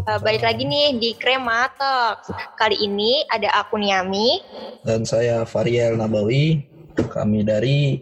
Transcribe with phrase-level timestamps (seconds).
[0.00, 2.32] Uh, balik lagi nih di Krema Talks.
[2.56, 4.40] Kali ini ada aku Niami.
[4.80, 6.64] Dan saya Variel Nabawi.
[6.96, 8.00] Kami dari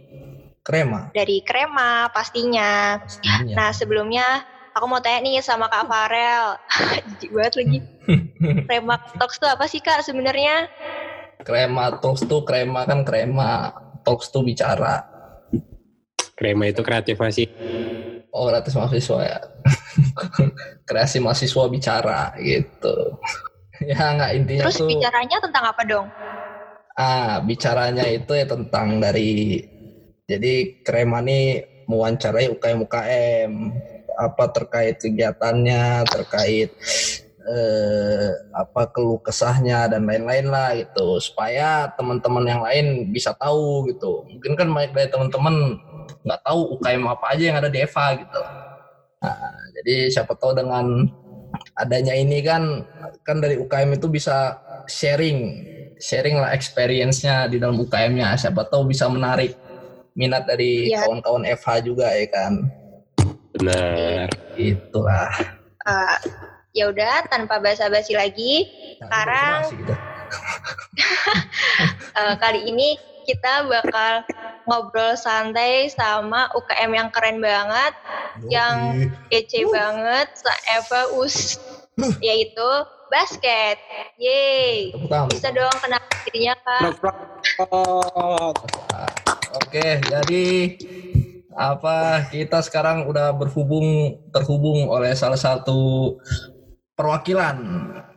[0.62, 1.10] Krema.
[1.10, 3.02] Dari Krema pastinya.
[3.02, 3.50] pastinya.
[3.50, 4.46] Nah sebelumnya
[4.78, 6.54] aku mau tanya nih sama Kak Farel.
[7.18, 7.78] Jijik banget lagi.
[8.70, 10.70] Krema Talks tuh apa sih Kak sebenarnya?
[11.42, 13.74] Krema Talks tuh krema kan krema.
[14.06, 15.17] Talks tuh bicara.
[16.38, 17.50] Krema itu kreatif masih
[18.30, 19.38] oh gratis mahasiswa ya.
[20.88, 22.94] Kreasi mahasiswa bicara gitu.
[23.78, 26.10] Ya nggak intinya terus tuh, bicaranya tentang apa dong?
[26.98, 29.62] Ah bicaranya itu ya tentang dari
[30.26, 33.52] jadi krema nih mewawancarai UKM UKM
[34.18, 36.74] apa terkait kegiatannya terkait
[37.46, 41.22] eh, apa keluh kesahnya dan lain-lain lah gitu.
[41.22, 44.26] Supaya teman-teman yang lain bisa tahu gitu.
[44.26, 45.78] Mungkin kan banyak dari teman-teman
[46.24, 48.42] nggak tahu UKM apa aja yang ada di Eva gitu.
[49.18, 51.08] Nah, jadi siapa tahu dengan
[51.74, 52.84] adanya ini kan
[53.24, 55.64] kan dari UKM itu bisa sharing
[55.98, 59.58] sharing lah experience-nya di dalam UKM-nya siapa tahu bisa menarik
[60.18, 61.06] minat dari ya.
[61.06, 62.52] kawan-kawan FH juga ya kan?
[63.54, 64.26] Benar.
[64.58, 65.30] Itulah.
[65.86, 66.18] Uh,
[66.76, 68.68] ya udah tanpa basa-basi lagi
[69.00, 69.58] nah, sekarang
[72.14, 72.94] uh, kali ini
[73.28, 74.24] kita bakal
[74.64, 77.92] ngobrol santai sama UKM yang keren banget,
[78.40, 78.48] Yogi.
[78.56, 78.76] yang
[79.28, 79.68] kece uh.
[79.68, 80.28] banget,
[80.72, 81.60] Eva Us,
[82.24, 82.68] yaitu
[83.12, 83.76] basket.
[84.16, 84.96] Yeay.
[85.28, 86.96] Bisa dong kenal dirinya, Kak.
[89.60, 90.46] Oke, jadi
[91.58, 96.14] apa kita sekarang udah berhubung terhubung oleh salah satu
[96.98, 97.56] perwakilan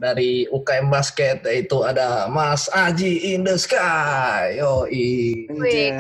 [0.02, 4.58] dari UKM Basket yaitu ada Mas Aji in the Sky.
[4.58, 5.46] Yo, Wih,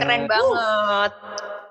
[0.02, 1.14] keren banget.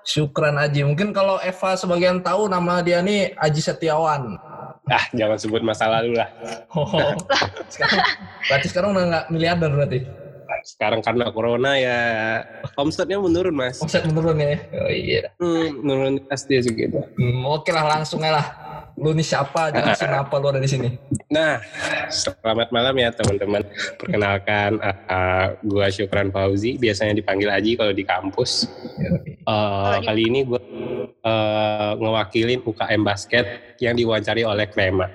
[0.07, 0.87] Syukran Aji.
[0.87, 4.39] Mungkin kalau Eva sebagian tahu nama dia nih Aji Setiawan.
[4.87, 6.31] Ah, jangan sebut masa lalu lah.
[6.71, 7.11] Oh,
[7.67, 8.01] sekarang,
[8.47, 9.99] berarti sekarang udah nggak miliarder berarti?
[10.63, 11.99] Sekarang karena corona ya
[12.79, 13.83] omsetnya menurun mas.
[13.83, 14.59] Omset menurun ya?
[14.79, 15.23] Oh iya.
[15.43, 17.03] Hmm, menurun pasti segitu.
[17.19, 20.89] Hmm, oke lah langsung ya lah lu nih siapa jelasin apa lu ada di sini
[21.31, 21.61] nah
[22.11, 23.63] selamat malam ya teman-teman
[23.95, 28.67] perkenalkan uh, uh, gua Syukran Fauzi biasanya dipanggil Aji kalau di kampus
[29.47, 30.59] uh, kali ini gua
[31.23, 35.07] uh, ngewakilin UKM basket yang diwawancari oleh Krema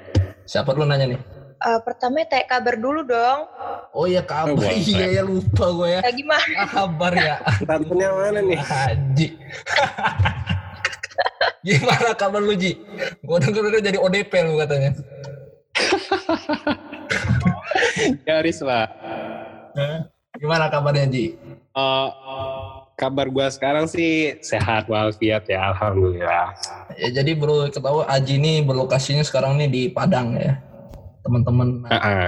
[0.48, 1.20] siapa lu nanya nih
[1.62, 3.48] uh, pertama tanya kabar dulu dong.
[3.97, 6.00] Oh iya kabar, oh, iya ya lupa gue ya.
[6.04, 6.69] Ya gimana?
[6.69, 7.41] Kabar ya.
[7.65, 8.60] Tantunya mana nih?
[8.60, 9.28] Haji.
[11.66, 12.78] Gimana kabar lu Ji?
[13.22, 14.91] Gue denger udah jadi ODP lu katanya.
[18.27, 18.87] Nyaris lah.
[20.37, 21.34] Gimana kabarnya Ji?
[21.77, 22.09] Uh,
[22.97, 26.56] kabar gue sekarang sih sehat walafiat ya alhamdulillah.
[26.97, 30.56] Ya jadi bro ketahui Aji ini berlokasinya sekarang nih di Padang ya
[31.21, 31.84] teman-teman.
[31.84, 32.27] Uh -uh.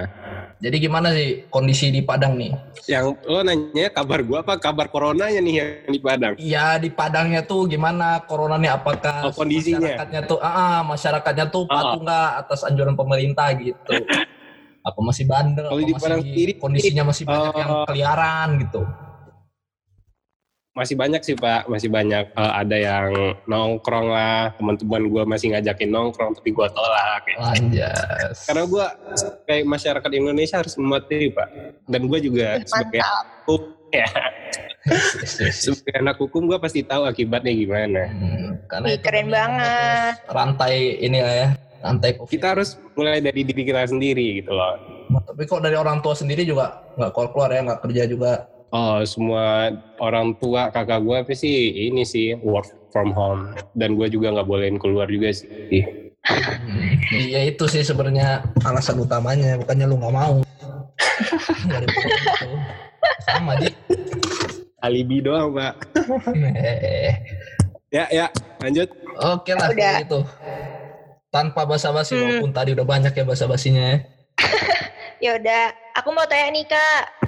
[0.59, 2.51] Jadi gimana sih kondisi di Padang nih?
[2.91, 6.35] Yang lo nanya kabar gua apa kabar coronanya nih yang di Padang?
[6.35, 9.79] Iya di Padangnya tuh gimana corona nih apakah oh, kondisinya?
[9.79, 13.95] Masyarakatnya tuh, ah, ah masyarakatnya tuh patuh nggak atas anjuran pemerintah gitu?
[14.89, 15.71] apa masih bandel?
[15.71, 17.87] Kalau di Padang sendiri kondisinya masih banyak uh, yang oh.
[17.87, 18.83] keliaran gitu?
[20.79, 21.67] Masih banyak sih pak.
[21.67, 24.55] Masih banyak uh, ada yang nongkrong lah.
[24.55, 27.43] Teman-teman gue masih ngajakin nongkrong tapi gue tolak gitu.
[27.43, 28.47] Anjas.
[28.47, 28.87] karena gue
[29.51, 31.49] kayak masyarakat Indonesia harus mematuhi pak.
[31.91, 33.03] Dan gue juga sebagai
[33.43, 34.09] hukum ya.
[35.51, 38.03] Sebagai anak hukum gue pasti tahu akibatnya gimana.
[38.15, 40.15] Hmm, karena itu keren banget.
[40.31, 42.31] rantai ini ya rantai COVID.
[42.31, 44.79] kita harus mulai dari diri kita sendiri gitu loh.
[45.09, 48.33] Tapi kok dari orang tua sendiri juga nggak keluar keluar ya nggak kerja juga
[48.69, 54.13] Oh, semua orang tua kakak gue apa sih ini sih work from home dan gue
[54.13, 55.85] juga nggak bolehin keluar juga sih.
[57.09, 60.45] Iya itu sih sebenarnya alasan utamanya bukannya lu nggak mau.
[63.25, 63.73] Sama aja.
[64.85, 65.89] Alibi doang pak.
[67.97, 68.29] ya ya
[68.61, 68.93] lanjut.
[69.25, 70.05] Oke lah Udah.
[70.05, 70.21] itu.
[71.33, 72.21] Tanpa basa-basi hmm.
[72.21, 74.05] walaupun tadi udah banyak ya basa-basinya.
[75.25, 77.28] ya udah, aku mau tanya nih kak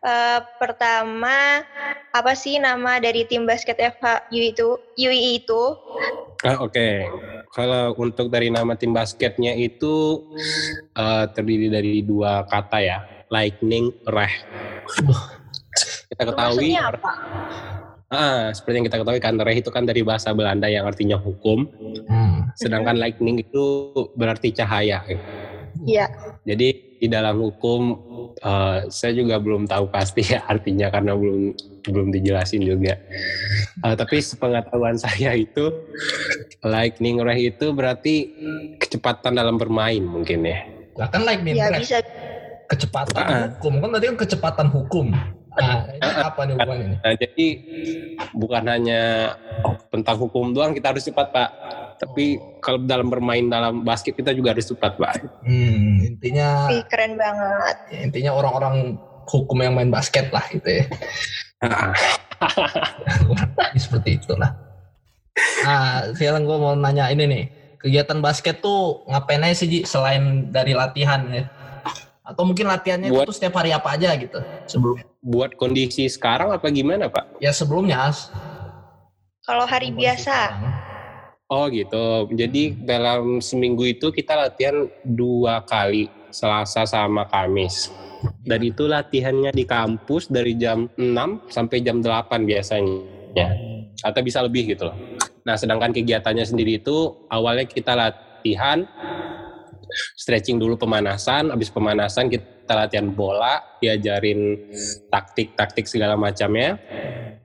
[0.00, 1.60] Uh, pertama,
[2.08, 4.80] apa sih nama dari tim basket FH UI itu?
[4.96, 5.62] UI itu?
[6.40, 6.94] Ah, Oke, okay.
[7.52, 10.24] kalau untuk dari nama tim basketnya itu
[10.96, 12.98] uh, terdiri dari dua kata ya,
[13.28, 14.32] lightning reh.
[16.08, 16.72] Kita ketahui.
[16.80, 17.12] apa?
[18.10, 21.68] Ah, seperti yang kita ketahui kan reh itu kan dari bahasa Belanda yang artinya hukum.
[22.08, 22.48] Hmm.
[22.56, 25.04] Sedangkan lightning itu berarti cahaya.
[25.86, 26.06] Iya.
[26.44, 26.68] Jadi
[27.00, 27.96] di dalam hukum
[28.44, 31.56] uh, saya juga belum tahu pasti ya artinya karena belum
[31.88, 33.00] belum dijelasin juga.
[33.80, 35.72] Uh, tapi sepengetahuan saya itu
[36.60, 38.28] lightning ray itu berarti
[38.76, 40.60] kecepatan dalam bermain mungkin ya.
[41.00, 42.04] Lah kan lightning Ya bisa.
[42.70, 43.50] kecepatan Ah.
[43.50, 45.10] hukum kan tadi kan kecepatan hukum.
[45.50, 46.98] Nah, ini apa nih hubungannya?
[47.02, 47.46] Nah, jadi
[48.38, 49.02] bukan hanya
[49.90, 51.50] tentang hukum doang kita harus cepat pak.
[52.00, 52.56] Tapi Oh.
[52.58, 55.20] kalau dalam bermain dalam basket kita juga harus cepat pak.
[55.44, 57.76] Hmm, intinya keren banget.
[58.00, 58.96] intinya orang-orang
[59.28, 60.84] hukum yang main basket lah gitu ya.
[63.70, 64.56] Ini seperti itulah.
[65.60, 67.44] Nah, sekarang gue mau nanya ini nih.
[67.76, 71.44] Kegiatan basket tuh ngapain aja sih Ji, selain dari latihan ya?
[72.20, 74.40] Atau mungkin latihannya Buat- itu setiap hari apa aja gitu?
[74.66, 77.28] Sebelum buat kondisi sekarang apa gimana pak?
[77.38, 78.08] ya sebelumnya.
[79.42, 80.52] Kalau hari biasa,
[81.50, 82.30] Oh gitu.
[82.30, 87.90] Jadi dalam seminggu itu kita latihan dua kali, Selasa sama Kamis.
[88.46, 92.96] Dan itu latihannya di kampus dari jam 6 sampai jam 8 biasanya.
[93.34, 93.50] Ya.
[94.06, 94.96] Atau bisa lebih gitu loh.
[95.42, 98.86] Nah sedangkan kegiatannya sendiri itu awalnya kita latihan,
[100.14, 104.58] stretching dulu pemanasan, habis pemanasan kita latihan bola, diajarin
[105.10, 106.78] taktik-taktik segala macamnya.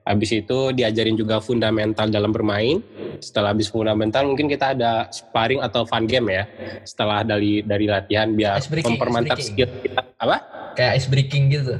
[0.06, 2.78] Habis itu diajarin juga fundamental dalam bermain.
[3.18, 6.44] Setelah habis fundamental mungkin kita ada sparring atau fun game ya.
[6.86, 10.00] Setelah dari dari latihan biar Ice breaking, mempermantap ice skill kita.
[10.14, 10.36] Apa?
[10.78, 11.74] Kayak ice breaking gitu.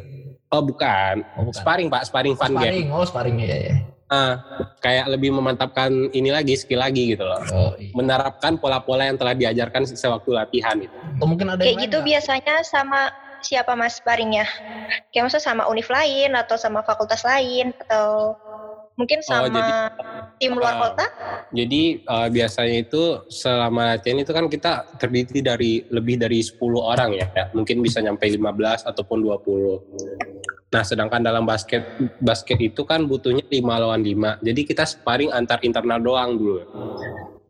[0.50, 1.22] Oh bukan.
[1.38, 1.58] Oh, bukan.
[1.62, 2.66] Sparring Pak, sparring Oh, fun game.
[2.66, 3.76] sparring, oh sparring ya ya.
[4.06, 4.38] Ah,
[4.78, 7.42] kayak lebih memantapkan ini lagi skill lagi gitu loh.
[7.50, 7.90] Oh, iya.
[7.90, 10.94] Menerapkan pola-pola yang telah diajarkan sewaktu latihan gitu.
[10.94, 13.10] Atau mungkin ada kayak gitu biasanya sama
[13.42, 14.46] siapa mas sparringnya?
[15.10, 18.38] Kayak maksudnya sama univ lain atau sama fakultas lain atau
[18.94, 19.72] mungkin Oh, sama jadi,
[20.38, 21.06] tim luar uh, kota?
[21.50, 27.10] Jadi eh, biasanya itu selama latihan itu kan kita terdiri dari lebih dari 10 orang
[27.18, 27.26] ya.
[27.52, 30.35] Mungkin bisa nyampe 15 ataupun 20.
[30.76, 31.88] Nah, sedangkan dalam basket
[32.20, 34.44] basket itu kan butuhnya 5 lawan 5.
[34.44, 36.60] Jadi kita sparring antar internal doang dulu.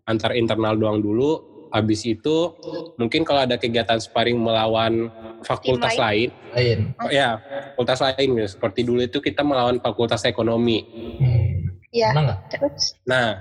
[0.06, 1.42] Antar internal doang dulu.
[1.74, 2.54] Habis itu
[2.94, 5.10] mungkin kalau ada kegiatan sparring melawan
[5.42, 6.94] fakultas lain, lain.
[7.02, 7.42] oh, ya
[7.74, 8.48] fakultas lain gitu.
[8.54, 10.86] Seperti dulu itu kita melawan fakultas ekonomi.
[11.18, 11.74] Hmm.
[11.90, 12.14] Iya.
[12.46, 13.34] Terus Nah,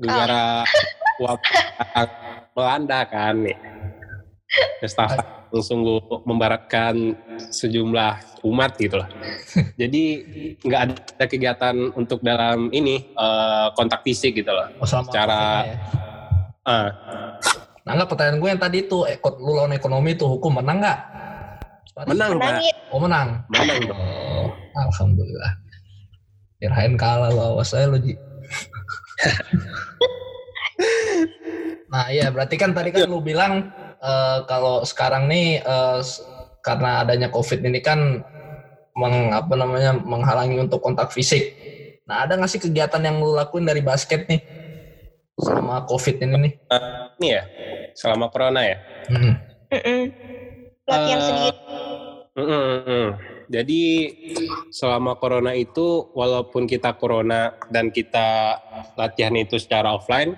[0.00, 0.64] negara
[1.20, 2.08] wabah
[2.56, 3.75] melanda kan nih.
[4.80, 5.82] Mustafa langsung
[6.22, 7.18] membaratkan
[7.50, 9.08] sejumlah umat gitu lah.
[9.80, 10.02] Jadi
[10.62, 10.80] nggak
[11.18, 14.70] ada kegiatan untuk dalam ini eh, kontak fisik gitu loh.
[14.78, 15.76] Oh, Secara- ya.
[16.66, 16.88] Ah,
[17.86, 20.98] Nah nggak pertanyaan gue yang tadi tuh, ekot lu lawan ekonomi tuh hukum menang nggak?
[22.10, 22.74] Menang pak, menangin.
[22.90, 23.28] Oh menang.
[23.46, 23.94] menang dong.
[24.02, 25.52] Oh, alhamdulillah.
[26.58, 28.18] Kirain kalah lo awas saya lo Ji.
[31.86, 33.70] nah iya berarti kan tadi kan lu bilang
[34.00, 36.22] eh, kalau sekarang nih eh, s-
[36.64, 38.22] karena adanya covid ini kan
[38.96, 41.54] meng, apa namanya menghalangi untuk kontak fisik.
[42.08, 44.40] Nah ada nggak sih kegiatan yang lu lakuin dari basket nih
[45.36, 46.52] selama covid ini nih?
[47.20, 47.42] Ini ya,
[47.92, 48.78] selama corona ya.
[49.06, 49.34] Hmm.
[49.70, 50.02] Mm-mm.
[50.86, 51.50] Latihan Eh, sendiri.
[52.36, 52.48] Mm,
[52.84, 53.08] mm.
[53.46, 53.82] Jadi
[54.74, 58.58] selama corona itu walaupun kita corona dan kita
[58.98, 60.34] latihan itu secara offline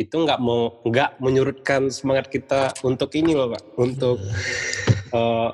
[0.00, 4.16] itu nggak mau nggak menyurutkan semangat kita untuk ini loh pak untuk
[5.16, 5.50] eh,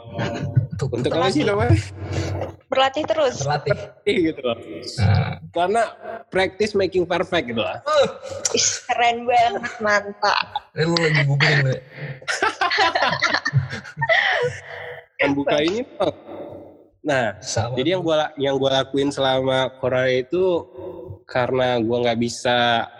[0.77, 1.73] Tuh, untuk apa sih namanya
[2.67, 3.41] Berlatih terus.
[3.41, 3.73] berlatih.
[4.05, 4.59] gitu loh
[5.01, 5.83] Nah, karena
[6.29, 7.81] practice making perfect gitu lah
[8.53, 10.47] Ih, keren banget, mantap.
[10.77, 11.61] ini lu lagi googling
[15.17, 16.13] kan buka ini Pak.
[17.07, 17.79] Nah Sama.
[17.79, 20.67] Jadi yang gua yang gua lakuin selama corona itu
[21.23, 22.91] karena gua nggak bisa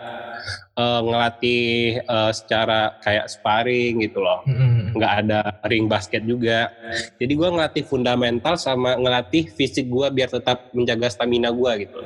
[0.79, 4.47] eh, ngelatih eh, secara kayak sparring gitu loh.
[4.47, 4.95] Mm-mm.
[4.95, 6.71] nggak ada ring basket juga.
[7.19, 11.99] Jadi gua ngelatih fundamental sama ngelatih fisik gua biar tetap menjaga stamina gua gitu.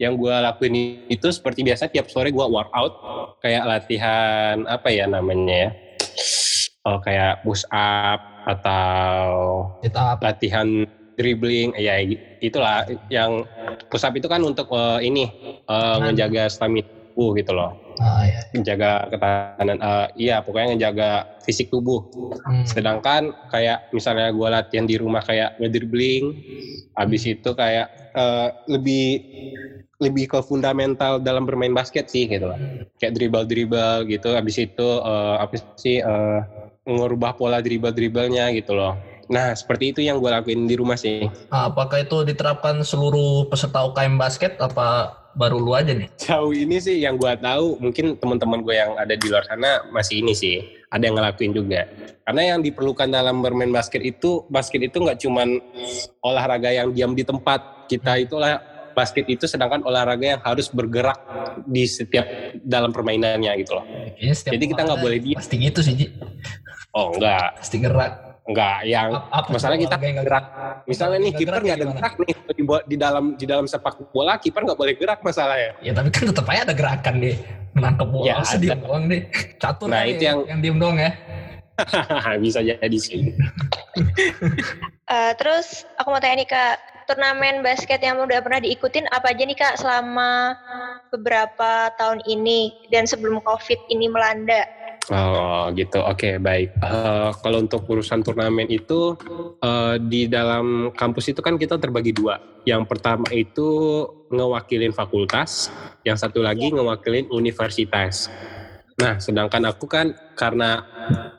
[0.00, 2.96] Yang gua lakuin itu seperti biasa tiap sore gua workout
[3.44, 5.70] kayak latihan apa ya namanya ya?
[6.82, 10.66] Oh, kayak push up atau Kita latihan
[11.16, 12.00] dribbling ya
[12.42, 13.46] itulah yang
[13.86, 15.24] push up itu kan untuk eh, ini
[15.68, 17.72] eh, ngejaga stamina tubuh gitu loh.
[18.00, 18.40] Ah, ya.
[18.56, 21.10] menjaga ketahanan eh, iya pokoknya ngejaga
[21.44, 22.02] fisik tubuh.
[22.32, 22.64] Hmm.
[22.64, 26.32] sedangkan kayak misalnya gue latihan di rumah kayak ngedribbling
[26.96, 29.20] habis itu kayak eh, lebih
[30.00, 32.56] lebih ke fundamental dalam bermain basket sih gitu loh.
[32.96, 36.40] Kayak dribble dribble gitu habis itu eh, apa sih eh,
[36.88, 41.24] ngubah pola dribble dribblenya gitu loh Nah, seperti itu yang gue lakuin di rumah sih.
[41.48, 46.12] Apakah itu diterapkan seluruh peserta UKM basket apa baru lu aja nih?
[46.20, 50.20] Jauh ini sih yang gue tahu, mungkin teman-teman gue yang ada di luar sana masih
[50.20, 50.60] ini sih,
[50.92, 51.88] ada yang ngelakuin juga.
[52.28, 55.48] Karena yang diperlukan dalam bermain basket itu, basket itu nggak cuman
[56.20, 57.88] olahraga yang diam di tempat.
[57.88, 58.60] Kita itu lah
[58.92, 61.16] basket itu sedangkan olahraga yang harus bergerak
[61.64, 62.28] di setiap
[62.60, 63.88] dalam permainannya gitu loh.
[64.20, 65.40] Jadi kita nggak boleh diam.
[65.40, 66.06] Pasti gitu sih, Ji.
[66.92, 68.31] Oh enggak, Pasti gerak.
[68.42, 68.78] Enggak.
[68.84, 70.44] Yang Ap- apa masalah kita nggak gerak.
[70.84, 71.98] Misalnya nih Nggak kiper gerak nggak ada gimana?
[71.98, 75.70] gerak nih di, di dalam di dalam sepak bola kiper nggak boleh gerak masalahnya.
[75.80, 77.36] Ya tapi kan tetap aja ada gerakan deh.
[77.72, 79.22] Menangkap bola, Ya, diem doang deh.
[79.56, 81.10] Catur Nah, itu yang- yang diem doang ya.
[82.44, 83.32] Bisa jadi sih.
[85.04, 89.42] Eh, terus aku mau tanya nih kak, turnamen basket yang udah pernah diikutin apa aja
[89.42, 90.56] nih kak selama
[91.08, 94.64] beberapa tahun ini dan sebelum covid ini melanda?
[95.10, 96.78] Oh gitu, oke baik.
[96.78, 99.18] Eh, kalau untuk urusan turnamen itu
[99.58, 102.38] eh, di dalam kampus itu kan kita terbagi dua.
[102.62, 103.66] Yang pertama itu
[104.30, 105.74] ngewakilin fakultas,
[106.06, 108.30] yang satu lagi ngewakilin universitas.
[109.02, 110.86] Nah, sedangkan aku kan karena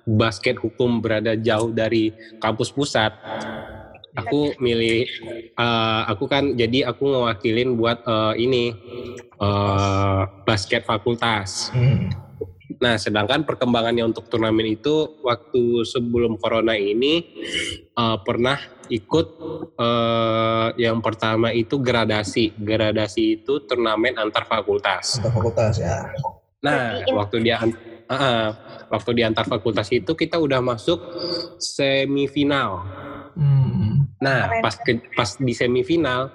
[0.04, 2.12] basket hukum berada jauh dari
[2.44, 3.16] kampus pusat,
[4.12, 5.08] aku milih
[5.56, 8.76] eh, aku kan jadi aku ngewakilin buat eh, ini
[9.40, 11.72] eh, basket fakultas.
[11.72, 12.23] Hmm.
[12.84, 17.40] Nah, sedangkan perkembangannya untuk turnamen itu waktu sebelum corona ini
[17.96, 18.60] eh, pernah
[18.92, 19.28] ikut
[19.80, 22.52] eh, yang pertama itu gradasi.
[22.60, 25.24] Gradasi itu turnamen antar fakultas.
[25.24, 25.96] Antar fakultas ya.
[26.60, 27.64] Nah, waktu dia
[28.12, 28.52] ah,
[28.92, 31.00] waktu di antar fakultas itu kita udah masuk
[31.56, 32.84] semifinal.
[33.40, 34.12] Hmm.
[34.20, 36.32] Nah, pas ke- pas di semifinal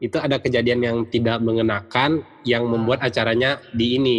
[0.00, 4.18] itu ada kejadian yang tidak mengenakan yang membuat acaranya di ini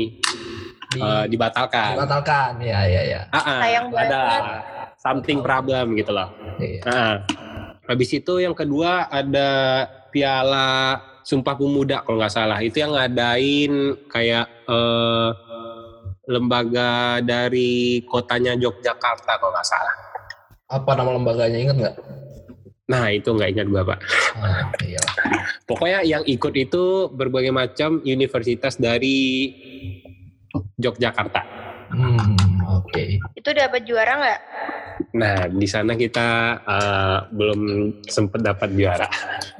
[0.88, 2.00] Di, eh, dibatalkan.
[2.00, 2.51] dibatalkan.
[2.63, 3.22] Ya, ya, ya.
[3.32, 4.41] Ah, ah, Sayang ada banget.
[5.00, 6.32] something problem gitu loh.
[6.58, 6.82] Iya.
[6.88, 7.15] Ah,
[7.91, 9.50] habis itu yang kedua ada
[10.10, 12.60] Piala Sumpah Pemuda kalau nggak salah.
[12.63, 13.74] Itu yang ngadain
[14.08, 15.29] kayak eh,
[16.27, 19.96] lembaga dari kotanya Yogyakarta kalau nggak salah.
[20.67, 21.96] Apa nama lembaganya ingat nggak?
[22.88, 24.00] Nah itu nggak ingat gua pak.
[24.39, 25.00] Ah, iya.
[25.67, 29.51] Pokoknya yang ikut itu berbagai macam universitas dari
[30.77, 31.41] Yogyakarta.
[31.91, 32.35] Hmm,
[32.67, 33.21] oke.
[33.33, 34.41] Itu dapat juara nggak?
[35.15, 37.61] Nah di sana kita eh, belum
[38.05, 39.07] sempet dapat juara.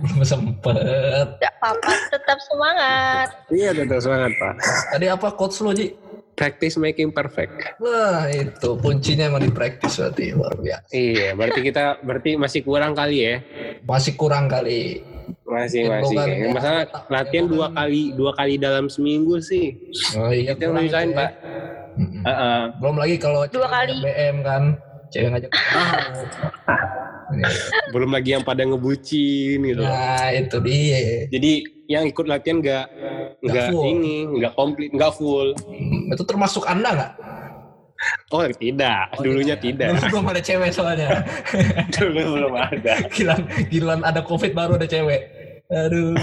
[0.01, 1.39] Belum sempet.
[1.39, 3.27] Gak apa-apa, tetap semangat.
[3.49, 4.53] Iya tetap semangat pak.
[4.93, 5.95] Tadi apa coach lo, Ji?
[6.37, 7.49] Practice making perfect.
[7.81, 10.93] Wah, itu kuncinya emang di practice berarti luar biasa.
[10.93, 13.35] Iya, berarti kita berarti masih kurang kali ya.
[13.81, 15.01] Masih kurang kali.
[15.47, 16.11] Masih masih.
[16.13, 16.37] Kayaknya.
[16.37, 19.79] yang Masalah bukan- latihan yang dua kali dua kali dalam seminggu sih.
[20.13, 21.17] Oh iya, Itu yang nyusahin, itu ya.
[21.17, 21.29] Pak.
[21.97, 22.21] Mm-mm.
[22.21, 22.59] Heeh.
[22.77, 23.95] Belum lagi kalau Dua cewek kali.
[23.95, 24.63] ngajak BM kan,
[25.09, 25.85] cewek ngajak ketemu.
[27.27, 27.43] Iya.
[27.91, 29.83] Belum lagi yang pada ngebucin gitu.
[29.83, 31.27] Nah itu dia.
[31.27, 31.51] Jadi
[31.85, 32.85] yang ikut latihan nggak
[33.41, 35.51] nggak ini nggak komplit nggak full.
[35.59, 37.11] Hmm, Itu termasuk anda nggak?
[38.29, 39.59] Oh tidak, Oh, dulunya ya.
[39.59, 39.87] tidak.
[39.91, 41.19] Dulu belum ada cewek soalnya.
[41.99, 42.93] Dulu belum ada.
[43.09, 45.21] Gilan, gilan ada covid baru ada cewek.
[45.67, 46.15] Aduh.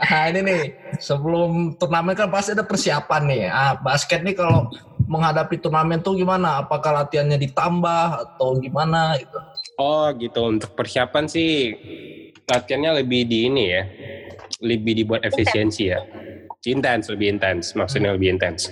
[0.00, 0.62] ah ini nih
[0.96, 3.42] sebelum turnamen kan pasti ada persiapan nih.
[3.52, 4.72] Ah basket nih kalau
[5.04, 6.64] menghadapi turnamen tuh gimana?
[6.64, 9.38] Apakah latihannya ditambah atau gimana gitu?
[9.76, 11.76] Oh gitu untuk persiapan sih
[12.48, 13.82] latihannya lebih di ini ya,
[14.64, 16.00] lebih dibuat efisiensi ya,
[16.68, 18.68] intens lebih intens, maksudnya lebih intens.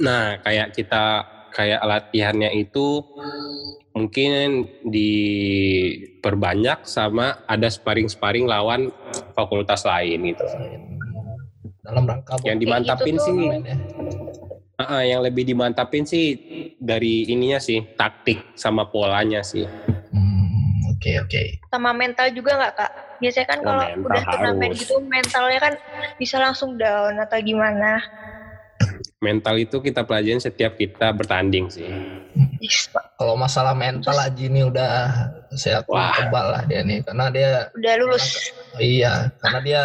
[0.00, 3.04] Nah kayak kita kayak latihannya itu
[3.90, 8.86] mungkin diperbanyak sama ada sparring-sparring lawan
[9.34, 10.46] fakultas lain gitu.
[11.82, 13.34] Dalam rangka Yang dimantapin gitu sih,
[13.66, 13.74] ya.
[14.78, 16.38] ah, yang lebih dimantapin sih
[16.78, 19.66] dari ininya sih taktik sama polanya sih.
[20.14, 21.42] Hmm, Oke oke.
[21.72, 22.92] Sama mental juga nggak kak?
[23.20, 25.74] Biasanya kan Oh, kalau udah turnamen gitu mentalnya kan
[26.16, 28.00] bisa langsung down atau gimana?
[29.20, 31.84] Mental itu kita pelajarin setiap kita bertanding sih.
[32.56, 33.20] Yes, Pak.
[33.20, 35.12] Kalau masalah mental Aji ini udah
[35.52, 38.48] saya kebal lah dia nih karena dia Udah lulus.
[38.80, 39.82] iya karena dia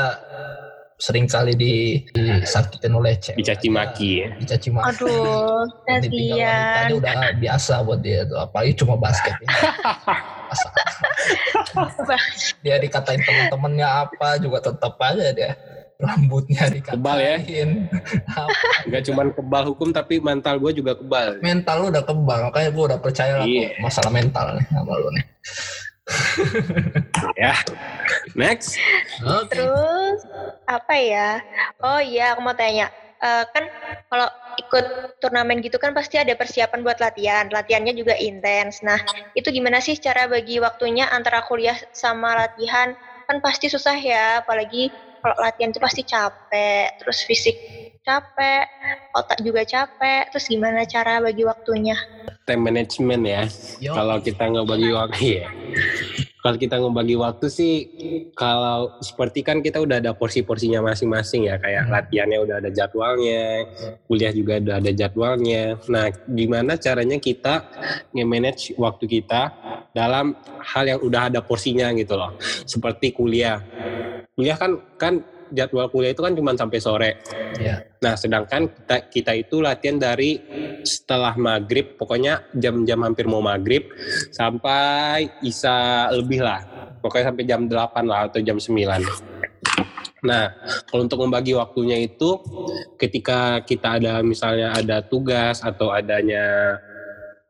[0.95, 3.35] sering kali di, disakitin oleh cewek.
[3.43, 4.27] Dicaci maki ya.
[4.39, 5.03] Dicaci maki.
[5.03, 6.87] Aduh, kasihan.
[6.95, 9.51] udah biasa buat dia tuh apalagi cuma basket ini.
[11.75, 12.15] Masa
[12.63, 15.51] dia dikatain teman-temannya apa juga tetap aja dia
[15.97, 16.95] rambutnya dikatain.
[16.99, 17.35] Kebal ya?
[18.35, 18.51] Apa,
[18.91, 21.39] Gak cuman kebal hukum tapi mental gue juga kebal.
[21.39, 23.69] mental lu udah kebal makanya gue udah percaya lah Iya.
[23.71, 25.25] kok masalah mental nih sama lu nih.
[27.35, 27.53] Ya.
[28.37, 28.77] Next.
[29.23, 29.57] Oke.
[29.57, 30.19] Terus
[30.69, 31.41] apa ya?
[31.81, 32.87] Oh iya, aku mau tanya.
[33.17, 33.63] Eh, kan
[34.07, 34.27] kalau
[34.59, 34.85] ikut
[35.19, 37.49] turnamen gitu kan pasti ada persiapan buat latihan.
[37.49, 38.85] Latihannya juga intens.
[38.85, 38.99] Nah,
[39.33, 42.93] itu gimana sih cara bagi waktunya antara kuliah sama latihan?
[43.25, 44.93] Kan pasti susah ya, apalagi
[45.25, 47.57] kalau latihan itu pasti capek, terus fisik
[48.05, 48.69] capek,
[49.17, 50.29] otak juga capek.
[50.29, 51.97] Terus gimana cara bagi waktunya?
[52.45, 53.41] Time management ya.
[53.89, 55.49] Kalau kita nggak bagi waktu ya.
[56.45, 57.73] Kalau kita ngebagi waktu sih,
[58.37, 61.93] kalau seperti kan kita udah ada porsi-porsinya masing-masing ya, kayak Hmm.
[61.97, 63.65] latihannya udah ada jadwalnya,
[64.05, 65.81] kuliah juga udah ada jadwalnya.
[65.89, 67.65] Nah, gimana caranya kita
[68.13, 69.41] nge-manage waktu kita
[69.89, 72.37] dalam hal yang udah ada porsinya gitu loh.
[72.69, 73.65] Seperti kuliah.
[74.37, 77.11] Kuliah kan kan jadwal kuliah itu kan cuma sampai sore.
[77.61, 77.85] Ya.
[78.01, 80.41] Nah, sedangkan kita, kita itu latihan dari
[80.85, 83.89] setelah maghrib, pokoknya jam-jam hampir mau maghrib
[84.33, 86.61] sampai isa lebih lah.
[87.01, 89.45] Pokoknya sampai jam 8 lah atau jam 9.
[90.25, 90.49] Nah,
[90.89, 92.41] kalau untuk membagi waktunya itu
[92.97, 96.77] ketika kita ada misalnya ada tugas atau adanya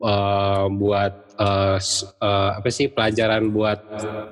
[0.06, 1.14] eh, buat
[1.82, 3.82] s- eh, apa sih pelajaran buat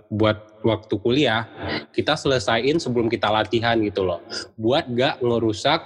[0.07, 1.49] buat waktu kuliah
[1.91, 4.23] kita selesaiin sebelum kita latihan gitu loh
[4.55, 5.81] buat gak ngerusak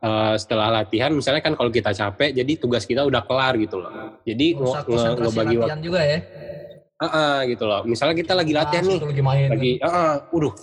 [0.00, 3.92] eh, setelah latihan misalnya kan kalau kita capek jadi tugas kita udah kelar gitu loh
[4.24, 6.18] jadi nge- Rusak nge- ngebagi waktu juga ya.
[6.96, 9.48] Ah, ah, gitu loh misalnya kita lagi latihan Nah, nih lagi main.
[9.52, 10.54] lagi ah ah, udah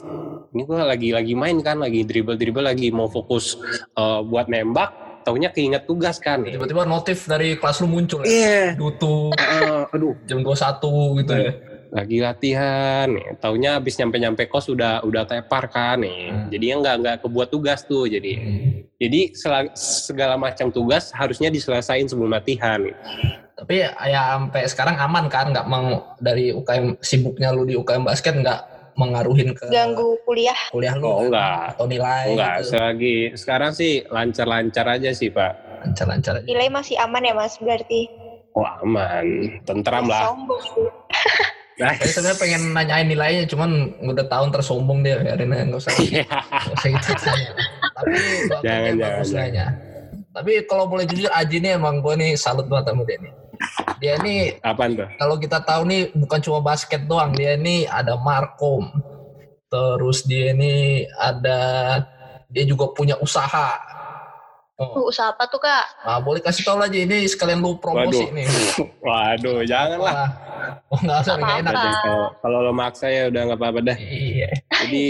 [0.53, 3.53] ini gua lagi lagi main kan lagi dribble dribble lagi mau fokus
[3.93, 6.43] eh, buat nembak taunya keinget tugas kan.
[6.43, 8.21] Tiba-tiba notif dari kelas lu muncul.
[8.21, 8.29] Ya.
[8.29, 8.61] iya.
[8.75, 9.31] Dutu.
[9.39, 10.13] Ah, aduh.
[10.27, 11.51] Jam 21 gitu ya.
[11.93, 13.05] lagi latihan.
[13.05, 16.01] Nih taunya habis nyampe nyampe kos udah udah tepar kan.
[16.01, 16.33] Nih.
[16.33, 16.47] Hmm.
[16.49, 18.33] jadinya nggak nggak kebuat tugas tuh jadi.
[18.97, 22.81] Jadi sela- segala macam tugas harusnya diselesaikan sebelum latihan.
[23.53, 23.93] Tapi ya
[24.35, 25.53] sampai sekarang aman kan?
[25.53, 30.57] Nggak mau dari UKM sibuknya lu di UKM basket nggak mengaruhin ke Ganggu kuliah.
[30.69, 31.25] kuliah lu oh kan?
[31.29, 32.69] enggak atau nilai enggak gitu.
[32.69, 36.45] selagi sekarang sih lancar-lancar aja sih pak lancar-lancar aja.
[36.47, 38.07] Nilai masih aman ya mas berarti?
[38.53, 39.25] Wah aman,
[39.65, 40.29] tentram lah.
[40.29, 40.61] Sombong.
[41.81, 45.93] Nah, Saya sebenarnya pengen nanyain nilainya, cuman udah tahun tersombong dia, biarin aja nggak usah,
[45.97, 47.51] nggak usah gitu tanya.
[47.97, 48.13] Tapi
[48.61, 49.29] Jangan, jangan, bagus.
[50.33, 53.33] Tapi kalau boleh jujur, Aji ini emang gue nih salut banget sama dia nih.
[54.01, 55.07] Dia nih apaan tuh?
[55.15, 58.91] kalau kita tahu nih bukan cuma basket doang, dia ini ada markom.
[59.71, 61.59] Terus dia ini ada
[62.51, 63.92] dia juga punya usaha.
[64.91, 65.85] Oh, Uh, usaha apa tuh kak?
[66.03, 68.35] nah, boleh kasih tahu aja ini sekalian lu promosi Waduh.
[68.35, 68.47] nih.
[69.07, 70.15] Waduh, janganlah.
[70.91, 71.73] Oh nggak usah, nggak enak.
[71.73, 71.99] Apa-apa.
[72.03, 73.97] Kalau kalau lo maksa ya udah nggak apa-apa dah.
[73.97, 74.51] Iya.
[74.83, 75.05] Jadi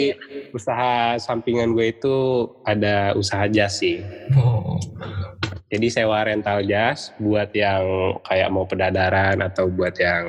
[0.53, 2.15] usaha sampingan gue itu
[2.63, 4.01] ada usaha jas sih.
[4.37, 4.77] Oh.
[5.73, 7.81] Jadi sewa rental jas buat yang
[8.29, 10.25] kayak mau pedadaran atau buat yang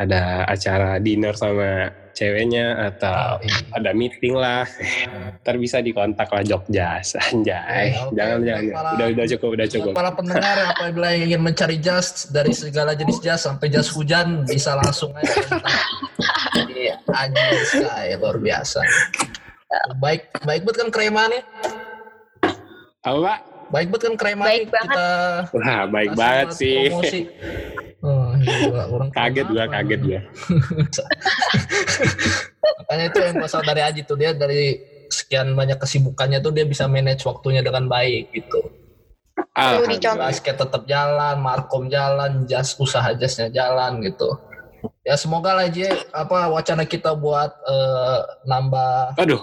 [0.00, 3.56] ada acara dinner sama ceweknya atau iya.
[3.74, 4.64] ada meeting lah.
[5.42, 7.96] Ntar bisa dikontak lah Jogjas, anjay.
[7.96, 8.14] Oke.
[8.18, 8.62] jangan jangan.
[8.70, 9.92] Para- Udah udah cukup, udah Buat cukup.
[9.96, 14.76] para pendengar apabila yang ingin mencari jas dari segala jenis jas sampai jas hujan bisa
[14.78, 15.34] langsung aja.
[16.60, 18.80] Ini Aji Sky luar biasa.
[20.02, 21.42] Baik baik banget kan kremannya.
[23.00, 23.38] Apa Pak?
[23.70, 24.90] Baik banget kan kremannya Baik banget.
[24.90, 25.08] kita
[25.54, 26.90] Wah, baik banget sih.
[26.90, 27.20] promosi.
[28.00, 30.20] Oh, gila, orang Kaget gua, kaget gua.
[32.80, 34.80] Makanya itu yang masalah dari Aji tuh dia dari
[35.12, 38.72] sekian banyak kesibukannya tuh dia bisa manage waktunya dengan baik gitu.
[39.52, 40.32] Alhamdulillah.
[40.32, 44.32] basket tetap jalan, markom jalan, jas usaha jasnya jalan gitu.
[45.04, 49.42] Ya semoga lah Ji, apa wacana kita buat eh, nambah Aduh,